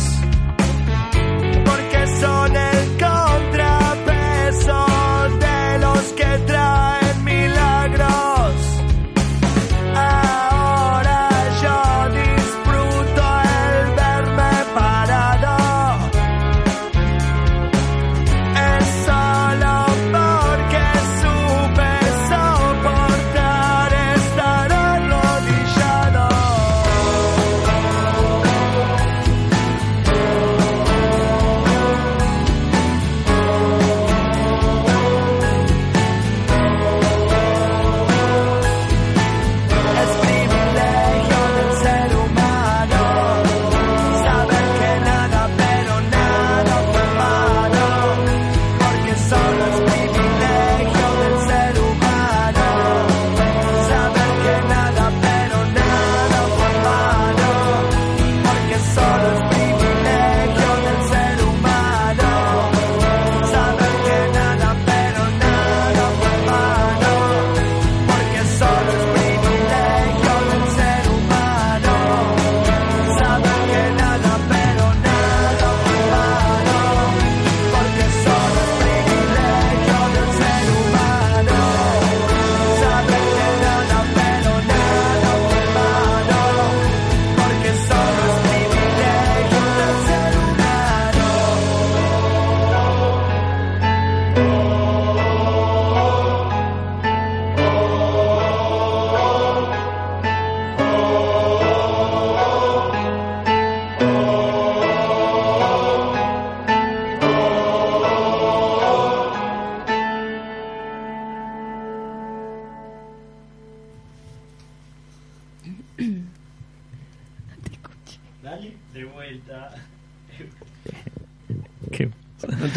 [1.66, 2.79] porque son el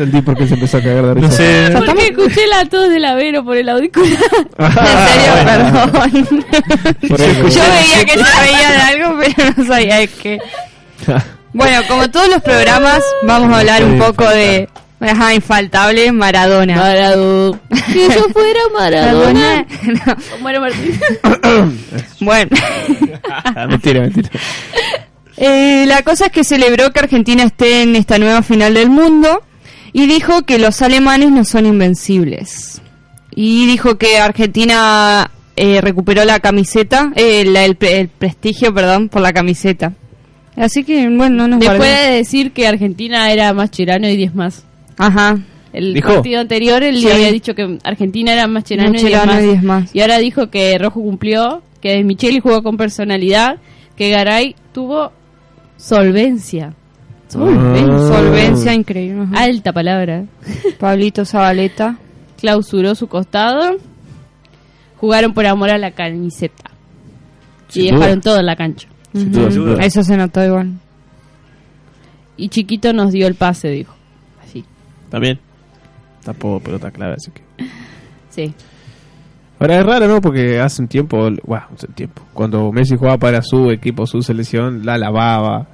[0.03, 1.27] entendí por qué se empezó a cagar de risa.
[1.29, 1.73] No sé.
[1.87, 4.11] Porque escuché la tos del avero por el auricular.
[4.59, 6.45] En serio, perdón.
[7.09, 7.49] Por eso.
[7.49, 10.39] Yo veía que se veía de algo, pero no sabía de qué.
[11.53, 14.69] Bueno, como todos los programas, vamos a hablar un poco de.
[15.01, 16.77] Ajá, infaltable, Maradona.
[16.77, 17.59] Maradona.
[17.93, 19.67] Si yo fuera Maradona.
[20.07, 20.17] No.
[20.31, 21.01] ¿Cómo era Martín?
[22.21, 22.51] Bueno,
[23.57, 24.29] Ah, mentira, mentira.
[25.37, 29.43] eh, la cosa es que celebró que Argentina esté en esta nueva final del mundo
[29.93, 32.81] y dijo que los alemanes no son invencibles.
[33.35, 39.09] Y dijo que Argentina eh, recuperó la camiseta, eh, la- el, pre- el prestigio, perdón,
[39.09, 39.93] por la camiseta.
[40.57, 44.35] Así que, bueno, no nos Después de decir que Argentina era más cherano y 10
[44.35, 44.65] más.
[44.99, 45.39] Ajá.
[45.73, 46.13] El ¿Dijo?
[46.13, 47.05] partido anterior él Sí.
[47.07, 49.43] le había dicho que Argentina era más cherano, Más y 10 Cherano más.
[49.43, 49.95] y 10 más.
[49.95, 53.57] Y ahora dijo que Rojo cumplió, que Micheli jugó con personalidad,
[53.97, 55.13] que Garay tuvo
[55.79, 56.75] solvencia.
[57.33, 57.95] Solvencia.
[57.95, 57.99] Ah.
[57.99, 59.23] Solvencia increíble.
[59.23, 59.45] ajá.
[59.45, 60.25] Alta palabra.
[60.79, 61.97] Pablito Zabaleta.
[62.39, 63.79] Clausuró su costado.
[64.99, 66.71] Jugaron por amor a la camiseta.
[67.69, 67.99] Sin y duda.
[67.99, 68.89] dejaron todo en la cancha.
[69.13, 69.85] Sin duda, sin duda.
[69.85, 70.73] Eso se notó igual.
[72.37, 73.95] Y Chiquito nos dio el pase, dijo.
[74.43, 74.65] Así.
[75.11, 75.39] También.
[76.25, 77.43] Tampoco pelota clave, así que.
[78.31, 78.55] Sí.
[79.59, 80.21] Ahora es raro, ¿no?
[80.21, 84.21] Porque hace un tiempo, bueno, hace un tiempo, cuando Messi jugaba para su equipo, su
[84.23, 85.69] selección, la lavaba,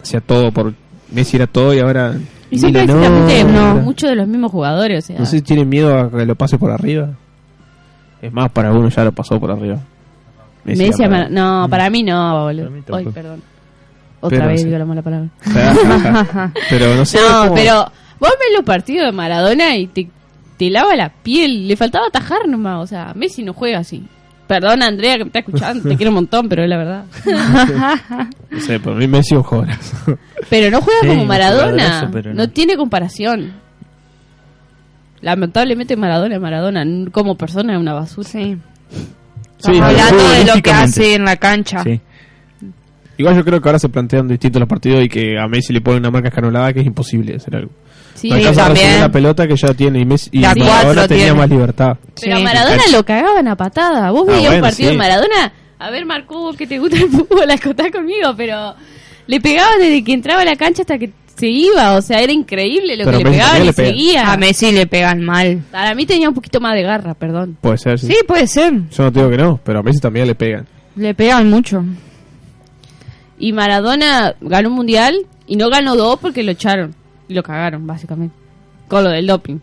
[0.00, 0.72] hacía todo por
[1.12, 2.14] Messi era todo y ahora
[2.50, 5.04] Y Mira, no, ahora- muchos de los mismos jugadores.
[5.04, 7.10] O sea, no sé si tiene miedo a que lo pase por arriba.
[8.22, 9.78] Es más, para uno ya lo pasó por arriba.
[10.64, 11.06] Messi.
[11.08, 12.70] Mar- No, para mí no, boludo.
[12.70, 13.12] Mí tampoco.
[13.12, 13.42] perdón.
[14.20, 14.66] Otra Pero vez sí.
[14.66, 15.28] digo la mala palabra.
[16.70, 17.18] pero no sé.
[17.30, 17.74] No, cómo- pero
[18.18, 20.08] vos ves los partidos de Maradona y te,
[20.56, 21.68] te lava la piel.
[21.68, 22.82] Le faltaba atajar nomás.
[22.82, 24.04] O sea, Messi no juega así.
[24.46, 25.88] Perdón, Andrea, que me está escuchando.
[25.88, 27.04] te quiero un montón, pero es la verdad.
[28.50, 30.18] No sé, para mí Messi es un jugadorazo.
[30.48, 32.02] Pero no juega Sí, como Maradona.
[32.12, 32.34] no.
[32.34, 32.48] no.
[32.50, 33.54] tiene comparación.
[35.20, 36.84] Lamentablemente Maradona es Maradona.
[37.10, 38.28] Como persona es una basura.
[38.28, 38.56] Sí.
[39.58, 41.82] Sí, hablando de lo que hace en la cancha.
[41.82, 42.00] Sí.
[43.18, 45.80] Igual yo creo que ahora se plantean distintos los partidos y que a Messi le
[45.80, 47.70] ponen una marca escanolada que es imposible hacer algo.
[48.14, 49.00] Sí, no también.
[49.00, 51.38] la pelota que ya tiene y Messi y Maradona cuatro tenía tiene.
[51.38, 51.96] más libertad.
[52.20, 52.42] Pero Sí.
[52.42, 54.10] a Maradona lo cagaban a patada.
[54.10, 54.94] Vos Ah, veías un partido sí.
[54.94, 55.52] de Maradona.
[55.78, 58.74] A ver, Marco, vos que te gusta el fútbol, acotás conmigo, pero
[59.26, 61.94] le pegaban desde que entraba a la cancha hasta que se iba.
[61.96, 63.88] O sea, era increíble lo Pero que le Messi pegaban y le pega.
[63.88, 64.32] seguía.
[64.32, 65.62] A Messi le pegan mal.
[65.70, 67.58] Para mí tenía un poquito más de garra, perdón.
[67.60, 68.06] Puede ser, sí.
[68.06, 68.72] Sí, puede ser.
[68.90, 70.66] Yo no te digo que no, pero a Messi también le pegan.
[70.96, 71.84] Le pegan mucho.
[73.38, 75.14] Y Maradona ganó un mundial
[75.46, 76.94] y no ganó dos porque lo echaron.
[77.28, 78.34] Y lo cagaron, básicamente.
[78.88, 79.58] Con lo del doping.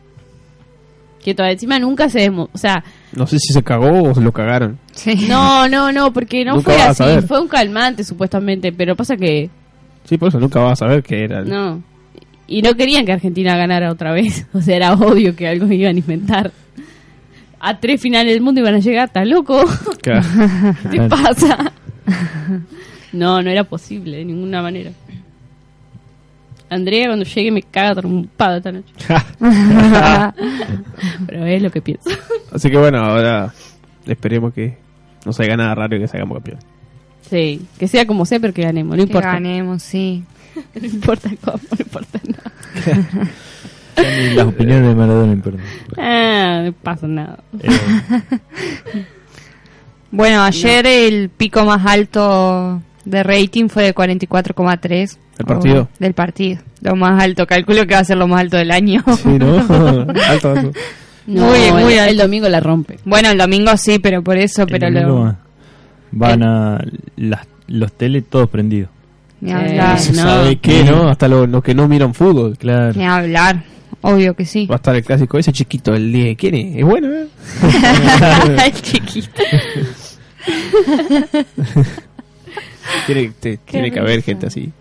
[1.24, 2.50] Que todavía encima nunca se demo...
[2.54, 4.78] O sea, No sé si se cagó o se lo cagaron.
[4.92, 5.16] Sí.
[5.30, 7.26] no, no, no, porque no Nunca fue así.
[7.28, 8.74] Fue un calmante, supuestamente.
[8.74, 9.50] Pero pasa que
[10.04, 11.40] Sí, por eso nunca vas a saber qué era.
[11.40, 11.82] el- No.
[12.46, 14.46] Y no querían que Argentina ganara otra vez.
[14.54, 16.52] O sea, era obvio que algo iban a inventar.
[17.62, 19.64] A tres finales del mundo iban a llegar, ¿estás loco?
[20.02, 20.26] Claro.
[20.92, 21.72] ¿Qué te pasa?
[23.14, 24.92] No, no era posible de ninguna manera.
[26.70, 28.92] Andrea cuando llegue me caga trompada esta noche.
[31.28, 32.10] Pero es lo que pienso.
[32.52, 33.54] Así que bueno, ahora
[34.06, 34.78] esperemos que
[35.26, 36.60] no se haga nada raro y que salgamos campeón.
[37.30, 38.98] Sí, que sea como sea, pero que ganemos.
[38.98, 39.34] No Que importa.
[39.34, 40.24] ganemos, sí.
[40.80, 42.52] No importa cómo, no importa nada.
[44.36, 45.62] Las opiniones de Maradona importan.
[45.98, 47.40] Ah, no pasa nada.
[47.62, 47.70] Eh,
[50.12, 55.18] Bueno, ayer el pico más alto de rating fue de 44,3.
[55.40, 55.82] ¿El partido?
[55.92, 56.62] Oh, del partido.
[56.82, 57.46] Lo más alto.
[57.48, 59.04] Calculo que va a ser lo más alto del año.
[59.18, 59.58] Sí, ¿no?
[60.30, 60.72] alto, alto.
[61.26, 62.22] No, Muy, el- muy el, alto.
[62.24, 63.00] domingo la rompe.
[63.06, 65.02] Bueno, el domingo sí, pero por eso, pero el lo...
[65.02, 65.36] domingo
[66.12, 66.80] Van a
[67.16, 68.90] las, los tele todos prendidos.
[69.42, 70.00] Ni Eh, hablar.
[70.00, 70.22] Se no.
[70.22, 71.10] sabe qué, ¿no?
[71.10, 72.56] Hasta los los que no miran fútbol.
[72.58, 72.94] Claro.
[72.94, 73.64] Ni hablar.
[74.02, 74.66] Obvio que sí.
[74.68, 76.38] Va a estar el clásico ese chiquito, el 10.
[76.38, 76.76] ¿Quién es?
[76.78, 77.28] Es bueno, ¿eh?
[78.66, 79.42] el chiquito.
[83.06, 84.72] Tiene, te- tiene que haber gente así.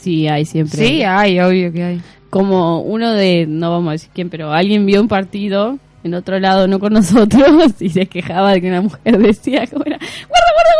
[0.00, 0.86] Sí, hay siempre.
[0.86, 2.00] Sí, hay, obvio que hay.
[2.30, 6.38] como uno de, no vamos a decir quién, pero alguien vio un partido en otro
[6.40, 9.98] lado, no con nosotros, y se quejaba de que una mujer decía, ¿cómo era?
[9.98, 10.74] ¡Guarda, guarda,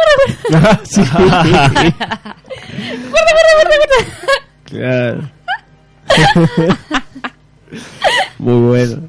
[0.51, 0.61] guarda!
[0.61, 0.81] guarda!
[0.85, 1.01] sí.
[3.11, 4.03] ¡Guarda, guarda, guarda, guarda!
[4.64, 5.31] Claro.
[8.39, 9.09] Muy bueno.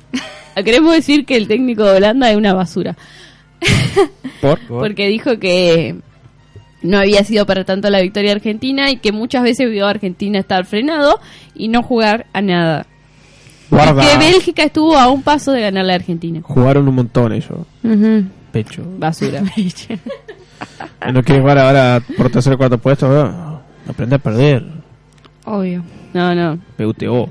[0.63, 2.95] Queremos decir que el técnico de Holanda es una basura,
[4.41, 4.59] ¿Por?
[4.67, 5.95] porque dijo que
[6.85, 10.39] no había sido para tanto la victoria argentina y que muchas veces vio a Argentina
[10.39, 11.19] estar frenado
[11.53, 12.85] y no jugar a nada.
[13.69, 14.01] Guarda.
[14.01, 16.41] Que Bélgica estuvo a un paso de ganarle a Argentina.
[16.43, 17.59] Jugaron un montón ellos.
[18.51, 18.83] Pecho.
[18.97, 19.41] Basura.
[21.11, 23.07] ¿No quieres jugar ahora por tercer o cuarto puesto?
[23.07, 23.61] No.
[23.87, 24.63] Aprende a perder.
[25.45, 25.83] Obvio.
[26.13, 26.59] No, no.
[26.77, 27.29] PUTO.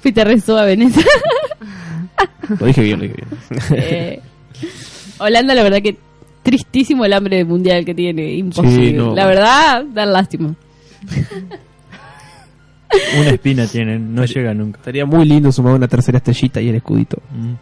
[0.00, 1.00] Fuiste re suave en eso.
[2.60, 3.62] lo dije bien, lo dije bien.
[3.72, 4.20] Eh,
[5.18, 5.96] Holanda, la verdad que
[6.42, 8.32] tristísimo el hambre mundial que tiene.
[8.34, 8.86] Imposible.
[8.88, 9.14] Sí, no.
[9.14, 10.54] La verdad, da lástima.
[13.20, 14.78] Una espina tienen, no llega nunca.
[14.78, 17.20] Estaría muy lindo sumar una tercera estrellita y el escudito.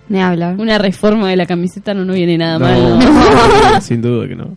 [0.09, 0.55] Ni hablar.
[0.59, 2.99] Una reforma de la camiseta no nos viene nada No, mal.
[3.75, 3.81] ¿no?
[3.81, 4.57] sin duda que no.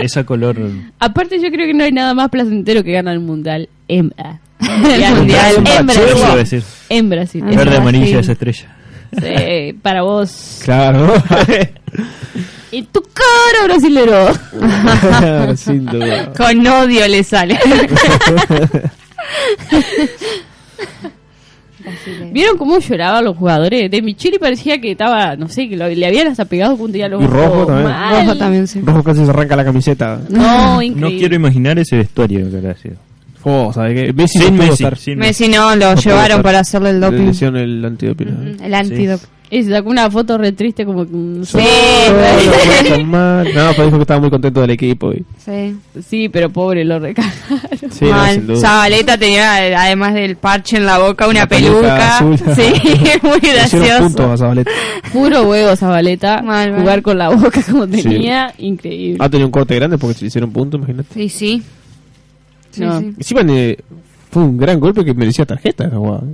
[0.00, 0.56] Esa color.
[0.98, 3.68] Aparte, yo creo que no hay nada más placentero que ganar el mundial.
[3.86, 4.40] Hembra.
[4.60, 5.56] El mundial.
[5.66, 5.86] En
[6.34, 6.62] Brasil.
[6.88, 7.44] En Brasil.
[7.46, 7.50] Ah.
[7.54, 8.74] Verde, amarilla, esa estrella.
[9.20, 10.60] Sí, para vos.
[10.64, 11.12] Claro.
[12.74, 14.28] Y tu cara, brasilero.
[15.58, 16.32] sin duda.
[16.34, 17.58] Con odio le sale.
[22.30, 23.90] ¿Vieron cómo lloraban los jugadores?
[23.90, 27.08] De Micheli parecía que estaba, no sé, que lo- le habían hasta pegado punto ya
[27.08, 27.66] los Y rojo ojos.
[27.66, 27.88] también.
[27.90, 28.26] Mal.
[28.26, 28.80] Rojo también, sí.
[28.82, 30.20] Rojo casi se arranca la camiseta.
[30.30, 32.94] No, No quiero imaginar ese vestuario que habrá sido.
[33.44, 34.12] Oh, ¿sabes qué?
[34.12, 34.96] Messi Sin no Messi, estar.
[34.96, 35.44] sin Messi.
[35.44, 37.28] Messi no, lo No llevaron para hacerle el Le doping.
[37.30, 38.56] hicieron el antidoping.
[38.62, 39.26] El antídoto.
[39.50, 41.10] Y se sacó una foto re triste como que...
[41.12, 41.60] no sé.
[41.60, 41.66] Sí.
[42.88, 43.44] No, no, mal.
[43.54, 45.12] no, pero dijo que estaba muy contento del equipo.
[45.12, 45.24] Y...
[45.44, 45.76] Sí.
[46.08, 47.36] Sí, pero pobre, lo recagaron.
[47.90, 48.34] Sí, no, Mal.
[48.34, 48.60] sin duda.
[48.60, 52.18] Zabaleta tenía, además del parche en la boca, una Una peluca.
[52.56, 52.72] Sí,
[53.22, 53.98] muy Le hicieron gracioso.
[54.04, 54.70] puntos a Zabaleta.
[55.12, 56.40] Puro huevo, Zabaleta.
[56.40, 56.80] Mal, mal.
[56.80, 59.18] Jugar con la boca como tenía, increíble.
[59.20, 61.12] Ha tenido un corte grande porque se le hicieron puntos, imagínate.
[61.12, 61.62] Sí, sí.
[62.72, 62.98] Sí, No.
[62.98, 63.06] sí.
[63.18, 63.78] Encima eh,
[64.30, 66.24] fue un gran golpe que merecía tarjeta esa jugada.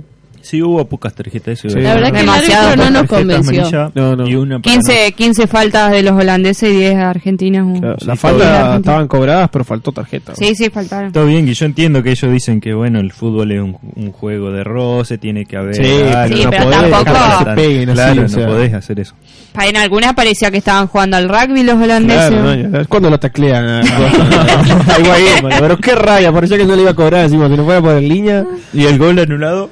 [0.41, 1.59] Sí, hubo pocas tarjetas.
[1.59, 1.79] eso Sí.
[1.81, 2.67] La verdad que el Demasiado.
[2.69, 3.91] árbitro no nos convenció.
[3.93, 4.27] No, no.
[4.27, 7.67] Y una para 15, 15 faltas de los holandeses y 10 argentinos.
[7.77, 7.79] uh.
[7.81, 10.33] Claro, Sí, las faltas estaban cobradas, pero faltó tarjeta.
[10.35, 11.11] Sí, sí, faltaron.
[11.11, 14.11] Todo bien, que yo entiendo que ellos dicen que bueno, el fútbol es un, un
[14.11, 15.83] juego de roce, tiene que haber Sí,
[16.15, 16.37] algo.
[16.37, 18.45] Sí, no pero podés tampoco- que se peguen así, claro, o sea.
[18.45, 19.15] no podés hacer eso.
[19.61, 22.29] En algunas parecía que estaban jugando al rugby los holandeses.
[22.29, 23.83] Claro, no, ¿Cuándo lo taclean?
[25.59, 27.95] Pero qué raya, parecía que no le iba a cobrar encima, si no fuera por
[27.95, 28.45] el línea.
[28.73, 29.69] Y el gol anulado,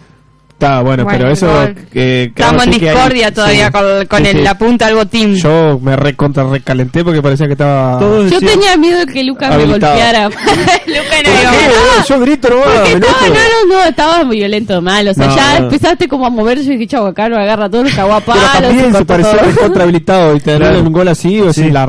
[0.60, 1.48] Está bueno, Bueno, pero eso.
[1.94, 3.72] que Estamos en que hay- discordia todavía sí.
[3.74, 4.42] con, con Sí, el- sí.
[4.44, 5.36] la punta del botín.
[5.36, 8.00] Yo me recontra recalenté porque parecía que estaba.
[8.00, 10.24] todos Yo tenía miedo de que Lucas me golpeara.
[10.30, 12.06] Luca ¿Por no boludo?
[12.10, 13.28] Yo grito enojo.
[13.28, 13.34] no,
[13.70, 15.08] no, no, estaba muy violento, mal.
[15.10, 15.66] O sea, No, ya no.
[15.66, 18.40] empezaste como a moverse y dije, chavo, acá lo agarra todo, lo cagó a Pero
[18.60, 19.52] también se parecía todo.
[19.52, 20.80] recontra habilitado y te Claro.
[20.82, 21.62] un gol así, o Sí.
[21.66, 21.86] sea, la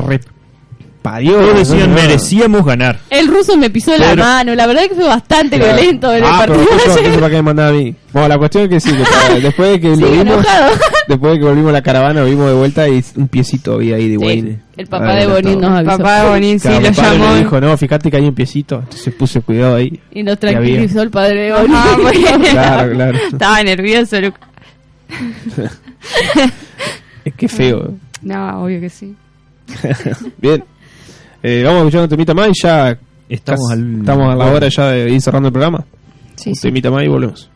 [0.99, 1.39] reparió.
[1.39, 1.93] todos decían No, no.
[1.95, 2.99] merecíamos ganar.
[3.09, 5.75] El ruso me pisó la Pero- mano, la verdad que fue bastante Claro.
[5.75, 6.77] violento en el ah, pero partido.
[6.77, 7.05] eso, ayer.
[7.11, 7.95] eso para qué me mandaba a mí.
[8.11, 10.71] Bueno, la cuestión es que sí, que después de que Sí, lo vimos, enojado.
[11.07, 14.09] después de que volvimos a la caravana, volvimos de vuelta y un piecito había ahí
[14.09, 14.59] de Wayne.
[14.77, 15.97] el papá de Bonín nos avisó.
[15.97, 17.33] Papá de Bonín sí Claro, lo llamó.
[17.33, 18.75] me dijo, no, fíjate que hay un piecito.
[18.79, 19.99] Entonces puse cuidado ahí.
[20.11, 21.71] Y nos Y tranquilizó el padre de Bonín.
[21.75, 22.43] Ah, bueno.
[22.51, 23.17] Claro, claro.
[23.31, 24.39] Estaba nervioso, Luca.
[27.25, 27.93] Es que feo.
[28.21, 29.15] No, obvio que sí.
[30.37, 30.63] Bien.
[31.41, 32.97] Eh, vamos a escuchar un temita más y ya
[33.29, 35.85] Estamos casi- al- estamos a la hora ya de ir cerrando el programa.
[36.35, 36.61] Sí, un sí.
[36.61, 37.49] temita más y volvemos.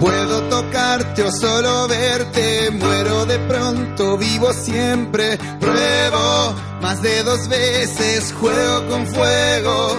[0.00, 8.32] Puedo tocarte o solo verte, muero de pronto, vivo siempre, pruebo más de dos veces,
[8.38, 9.96] juego con fuego.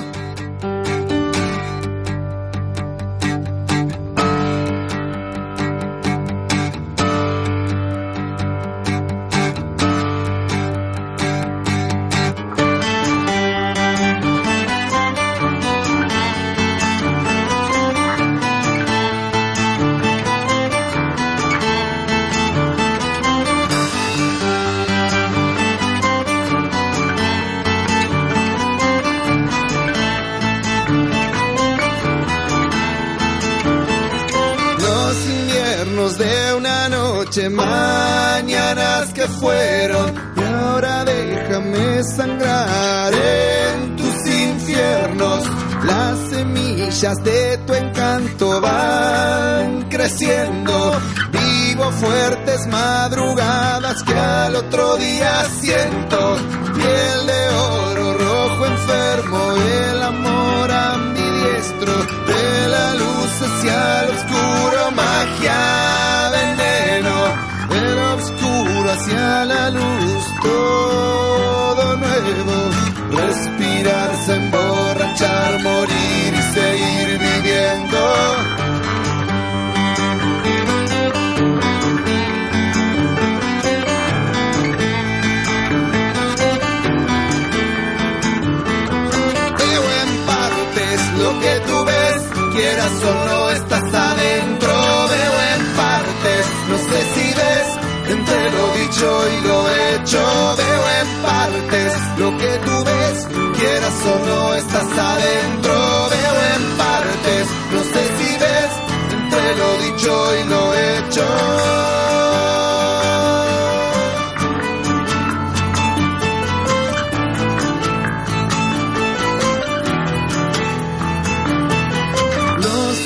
[111.16, 111.24] Los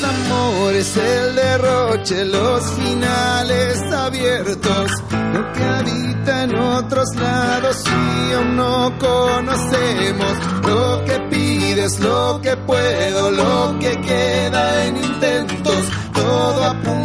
[0.04, 8.98] amores, el derroche, los finales abiertos, lo que habita en otros lados y aún no
[8.98, 10.34] conocemos,
[10.68, 16.99] lo que pides, lo que puedo, lo que queda en intentos, todo a punto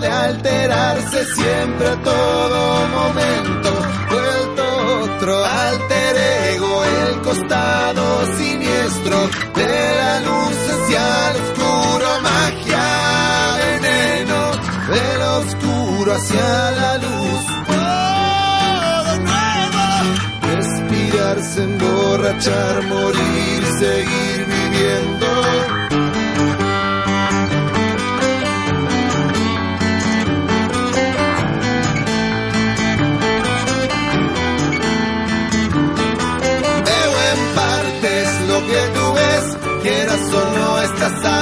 [0.00, 3.70] de alterarse siempre a todo momento,
[4.10, 6.16] vuelto otro alter
[6.54, 12.86] ego, el costado siniestro de la luz hacia el oscuro, magia,
[13.60, 14.40] veneno,
[14.90, 17.40] del oscuro hacia la luz.
[17.66, 19.84] Todo nuevo,
[20.56, 25.89] respirarse, emborrachar, morir, seguir viviendo.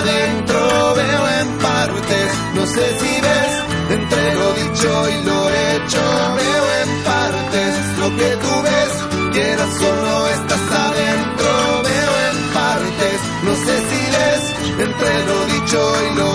[0.09, 0.95] Adentro.
[0.95, 3.53] Veo en partes, no sé si ves,
[3.97, 6.05] entre lo dicho y lo hecho.
[6.41, 8.93] Veo en partes lo que tú ves,
[9.33, 11.51] quieras o no estás adentro.
[11.89, 14.43] Veo en partes, no sé si ves,
[14.87, 16.28] entre lo dicho y lo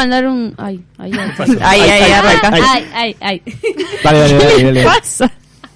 [0.00, 0.54] mandar un.
[0.56, 1.32] Ay, ay, ay.
[1.60, 2.62] Ay, ay.
[2.64, 3.42] Ay, ay, ay.
[4.02, 5.30] Dale, dale, dale, ¿Qué pasa?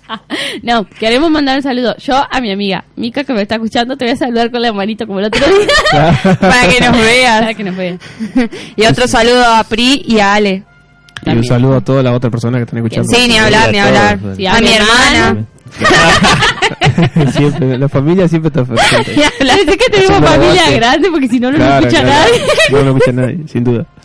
[0.63, 1.97] No, queremos mandar un saludo.
[1.99, 4.73] Yo a mi amiga, Mica, que me está escuchando, te voy a saludar con la
[4.73, 6.21] manito como el otro día.
[6.41, 7.41] Para que nos veas.
[7.41, 7.99] Para que nos vea.
[8.77, 10.63] Y otro saludo a Pri y a Ale.
[11.27, 13.09] Y un saludo a toda la otra persona que están escuchando.
[13.13, 14.19] Sí, ni hablar, ni hablar.
[14.37, 15.47] Sí, a, mi hermana.
[17.33, 19.23] siempre, la familia siempre está presente.
[19.39, 22.31] Parece que tenemos familia grande porque si no, no Claro, nos escucha claro.
[22.31, 22.43] nadie.
[22.71, 23.87] No, no escucha nadie, sin duda.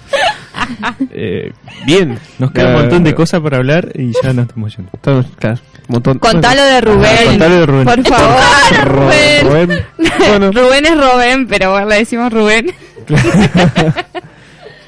[1.12, 1.52] Eh,
[1.86, 2.20] bien.
[2.38, 4.92] Nos queda un montón de cosas para hablar y ya nos estamos yendo.
[4.94, 5.58] Estamos, claro,
[5.88, 6.20] montón.
[6.20, 7.06] Contalo de Rubén.
[7.12, 7.86] Ah, contalo de Rubén.
[7.86, 9.48] Por favor, Rubén.
[9.48, 9.86] Rubén.
[10.20, 12.72] Bueno, Rubén es Rubén, pero bueno, le decimos Rubén.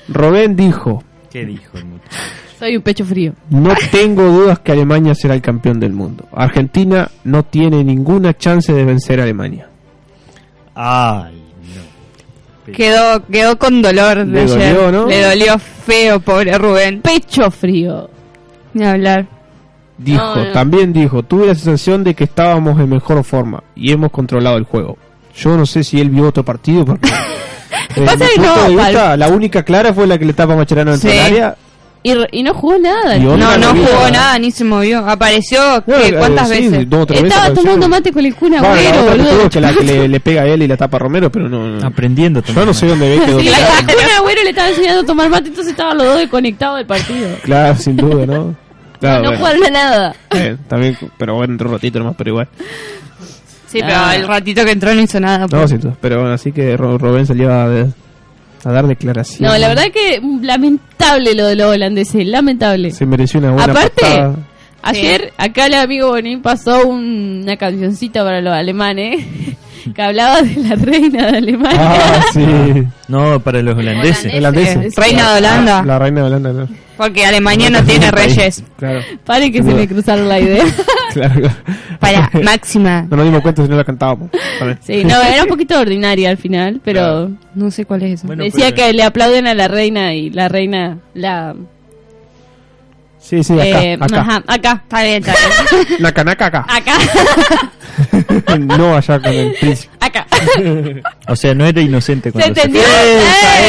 [0.10, 2.10] Rubén dijo, ¿Qué dijo el muchacho?
[2.60, 3.34] Soy un pecho frío.
[3.50, 6.28] no tengo dudas que Alemania será el campeón del mundo.
[6.34, 9.68] Argentina no tiene ninguna chance de vencer a Alemania.
[10.76, 11.42] Ay,
[12.68, 12.74] no.
[12.74, 14.76] Quedó, quedó con dolor de Le ayer.
[14.76, 15.08] dolió, ¿no?
[15.08, 17.02] Le dolió feo, pobre Rubén.
[17.02, 18.10] Pecho frío.
[18.74, 19.28] Ni hablar.
[19.98, 20.52] Dijo, No, no.
[20.52, 24.64] también dijo, tuve la sensación de que estábamos en mejor forma y hemos controlado el
[24.64, 24.98] juego.
[25.36, 27.10] Yo no sé si él vio otro partido porque...
[27.96, 31.00] desde Pasa que no, vista, la única clara fue la que le tapa Macherano en
[31.00, 31.10] Sí.
[31.10, 31.56] el área.
[32.04, 33.16] Y, y no jugó nada.
[33.20, 35.08] No, no no jugó nada, ni se movió.
[35.08, 36.08] Apareció, No, ¿qué?
[36.08, 36.90] eh, ¿cuántas sí, veces?
[36.90, 37.64] dos veces Estaba apareció.
[37.64, 39.50] tomando mate con el Bueno, la Agüero, que boludo.
[39.52, 41.68] que la que le, le pega a él y la tapa a Romero, pero no...
[41.68, 41.86] no.
[41.88, 45.06] Aprendiendo Yo no sé dónde ve quedó Sí, el Kun Agüero le estaba enseñando a
[45.06, 47.30] tomar mate, entonces estaban los dos desconectados del partido.
[47.44, 48.56] Claro, sin duda, ¿no?
[49.00, 49.38] Claro, no bueno.
[49.38, 50.16] jugaron a nada.
[50.32, 52.48] Eh, también, pero bueno, entró un ratito nomás, pero igual.
[53.72, 54.16] Sí, pero Ah.
[54.16, 55.40] el ratito que entró no hizo nada.
[55.40, 55.70] No, pues.
[55.70, 55.96] sin duda.
[56.02, 59.50] Pero bueno, así que Ro- Rubén salió a, a dar declaraciones.
[59.50, 62.92] No, la verdad que lamentable lo de los holandeses, lamentable.
[62.92, 64.36] Se mereció una buena Aparte, patada.
[64.84, 69.24] Ayer acá el amigo Bonín pasó un- una cancioncita para los alemanes
[69.96, 71.80] que hablaba de la reina de Alemania.
[71.80, 72.42] Ah, sí.
[73.08, 74.34] No, para los holandeses.
[74.34, 74.96] Holandeses.
[74.96, 75.84] Reina de Holanda.
[75.84, 76.68] La reina de Holanda, ¿no?
[76.98, 78.64] Porque Alemania no tiene reyes.
[78.78, 80.64] Claro, Pare que se me cruzaron la idea.
[81.14, 81.50] claro.
[82.00, 83.08] Para, máxima.
[83.10, 84.30] No nos dimos cuenta si no la cantábamos.
[84.82, 88.28] Sí, no, era un poquito ordinaria al final, pero No sé cuál es eso.
[88.28, 91.56] Bueno, decía pero- que le aplauden a la reina y la reina la
[93.22, 93.66] Sí, sí, acá.
[93.84, 94.22] eh, acá.
[94.22, 95.34] ajá, acá, Está bien, está
[95.72, 95.88] bien.
[96.00, 96.66] La canaca acá.
[96.68, 96.98] acá,
[98.60, 99.94] no allá con el príncipe.
[100.00, 100.26] acá.
[101.28, 102.82] O sea, no era inocente ¿Se cuando se entendió?
[102.82, 103.62] Esa,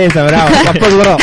[0.00, 0.48] ¡Eh, bravo!
[0.78, 1.18] esa, bravo.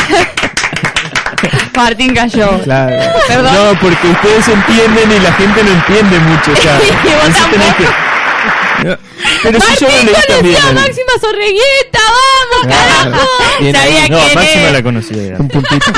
[1.75, 2.49] Martín cayó.
[2.63, 2.95] Claro.
[3.27, 3.53] Perdón.
[3.53, 6.51] No, porque ustedes entienden y la gente no entiende mucho.
[6.51, 7.77] O sea, Y vos tampoco.
[7.77, 8.97] que- No,
[9.45, 10.57] Pero si yo lo Martín leí también.
[10.61, 13.11] a Máxima Sorregueta, vamos, Claro.
[13.11, 13.27] carajo.
[13.61, 13.75] Bien.
[13.75, 14.73] Sabía No, quién Máxima es.
[14.73, 15.35] la conocía.
[15.39, 15.91] Un puntito.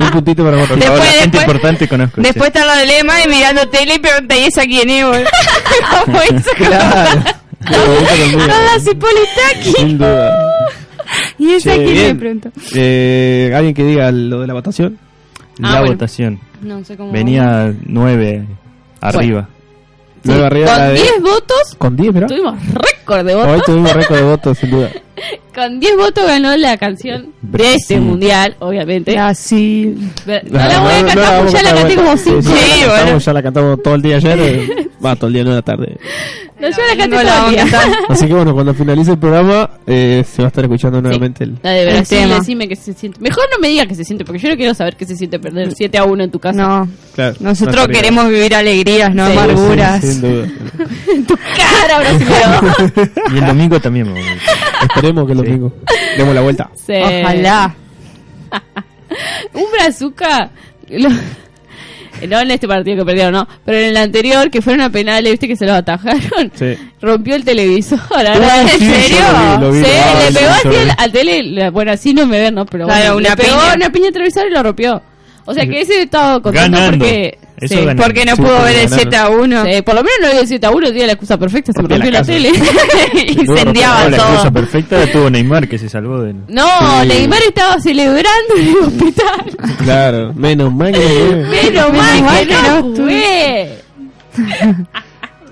[0.00, 2.16] Un puntito para la Después- gente después- importante conozco.
[2.16, 2.22] sí.
[2.22, 5.04] Después está lo del Lema y mirando tele y pregunta, ¿y esa quién es?
[5.04, 5.24] boludo?
[6.04, 6.50] ¿Cómo hizo?
[6.56, 7.22] Claro.
[7.64, 8.40] Conmigo.
[8.44, 9.72] Hola, Cipolitaki.
[9.76, 10.36] Sin duda.
[11.38, 11.90] ¿Y esa es?
[11.90, 12.18] bien.
[12.18, 12.50] Pregunto.
[12.74, 14.98] Eh, ¿Alguien que diga lo de la votación?
[15.58, 15.92] La Ah, bueno.
[15.94, 16.40] votación.
[16.62, 17.12] No sé cómo.
[17.12, 18.44] Venía nueve
[19.00, 19.48] arriba.
[20.24, 20.92] Luego arriba Con de...
[20.94, 22.28] 10 votos, Con 10, ¿verdad?
[22.28, 23.64] tuvimos récord de Hoy votos.
[23.64, 24.90] tuvimos récord de votos, sin duda.
[25.54, 29.12] Con 10 votos ganó la canción de este mundial, obviamente.
[29.12, 30.10] Brasil.
[30.26, 32.24] No la voy a no cantar, vamos porque ya la canté como vuelta.
[32.24, 32.94] 5 Sí, sí, bueno.
[32.96, 34.38] cantamos, Ya la cantamos todo el día ayer.
[34.40, 35.96] eh, Va, todo el día, no la tarde.
[36.60, 37.66] No, yo la canté No todo el vamos día.
[38.08, 41.58] Así que bueno, cuando finalice el programa, eh, se va a estar escuchando nuevamente el...
[41.60, 43.18] La de Brasil, decime que se siente.
[43.20, 45.40] Mejor no me diga que se siente, porque yo no quiero saber qué se siente
[45.40, 46.56] perder 7 a 1 en tu casa.
[46.62, 50.00] No, Claro, nosotros queremos vivir alegrías, no Sí, amarguras.
[50.02, 50.46] Sí, sin duda.
[51.56, 53.10] Cara, brasilero.
[53.34, 54.06] Y el domingo también.
[54.12, 54.22] me voy.
[55.20, 55.72] Esperemos que el domingo
[56.16, 56.70] demos la vuelta.
[56.74, 56.92] Sí.
[56.94, 57.74] Ojalá.
[59.54, 60.50] Un brazuca.
[60.88, 61.08] lo-
[62.28, 63.48] No en este partido que perdieron, no.
[63.64, 66.52] Pero en el anterior, que fueron a penales, viste que se los atajaron.
[66.54, 66.74] Sí.
[67.00, 67.98] Rompió el televisor.
[68.24, 69.16] ¿En sí, serio?
[69.18, 71.70] yo lo vi, lo vi, sí, lo vi, le pegó así al, al tele.
[71.70, 72.64] Bueno, así no me ven, ¿no?
[72.66, 73.74] Pero Claro, bueno, una le pegó piña.
[73.74, 75.02] una piña televisor y lo rompió.
[75.46, 76.98] O sea que ese estaba contento Ganando.
[77.04, 77.38] porque.
[77.62, 77.86] Eso sí.
[77.96, 78.98] Porque no pudo ver el ganaron.
[79.10, 79.64] 7 a 1.
[79.64, 81.82] sí, por lo menos no dio el 7 a 1, tiene la excusa perfecta, se
[81.82, 82.48] me Rompió la la, tele.
[83.28, 84.52] Incendiaba No, la excusa todo.
[84.52, 86.36] perfecta la tuvo Neymar, que se salvó del...
[86.48, 86.66] No,
[87.02, 87.08] Sí.
[87.08, 89.76] Neymar estaba celebrando en el hospital.
[89.84, 91.48] Claro, menos mal que no.
[91.48, 93.78] Menos mal que no no fue.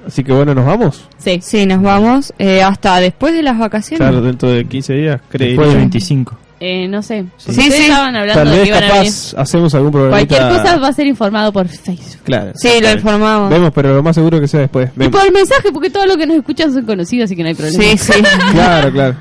[0.07, 1.05] Así que bueno, nos vamos.
[1.19, 1.39] Sí.
[1.43, 4.01] Sí, nos vamos eh, hasta después de las vacaciones.
[4.01, 5.49] Claro, dentro de 15 días, creo.
[5.49, 6.39] Después de 25.
[6.62, 7.24] Eh, no sé.
[7.39, 9.12] Sí, estaban hablando Tal de que vez iban a venir.
[9.12, 10.16] capaz hacemos algún programa.
[10.19, 12.20] Cualquier cosa va a ser informado por Facebook.
[12.24, 12.53] Claro.
[12.55, 13.49] Sí, lo informamos.
[13.49, 14.91] Vemos, pero lo más seguro que sea después.
[14.95, 15.19] Y Vemos.
[15.23, 17.82] por mensaje, porque todos los que nos escuchan son conocidos, así que no hay problema.
[17.82, 18.12] Sí, sí.
[18.53, 19.16] Claro, claro.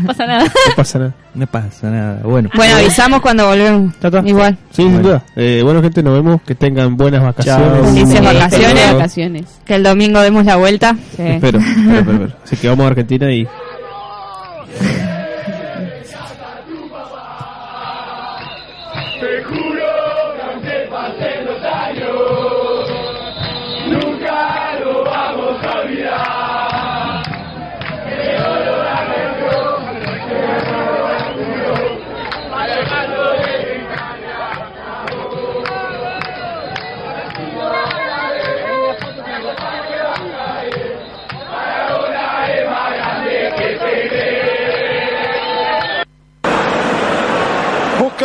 [0.00, 0.44] No pasa nada.
[0.44, 1.14] No pasa nada.
[1.34, 2.20] No pasa nada.
[2.22, 2.50] Bueno.
[2.54, 3.92] Bueno, avisamos cuando volvemos.
[4.00, 4.22] Ya está.
[4.24, 4.56] Igual.
[4.70, 5.08] Sí, sin Bueno.
[5.08, 5.24] duda.
[5.34, 6.40] Eh, bueno, gente, nos vemos.
[6.42, 7.66] Que tengan buenas vacaciones.
[7.68, 7.84] Chao.
[7.86, 8.68] Felices Sí, vacaciones.
[8.68, 9.44] felices vacaciones.
[9.64, 10.94] Que el domingo demos la vuelta.
[11.16, 11.22] Sí.
[11.22, 12.36] Espero, espero, espero, espero.
[12.44, 13.48] Así que vamos a Argentina y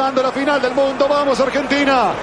[0.05, 1.07] disputando la final del mundo.
[1.07, 2.13] Vamos Argentina.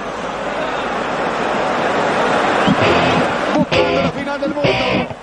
[3.55, 5.13] Buscando la final del mundo.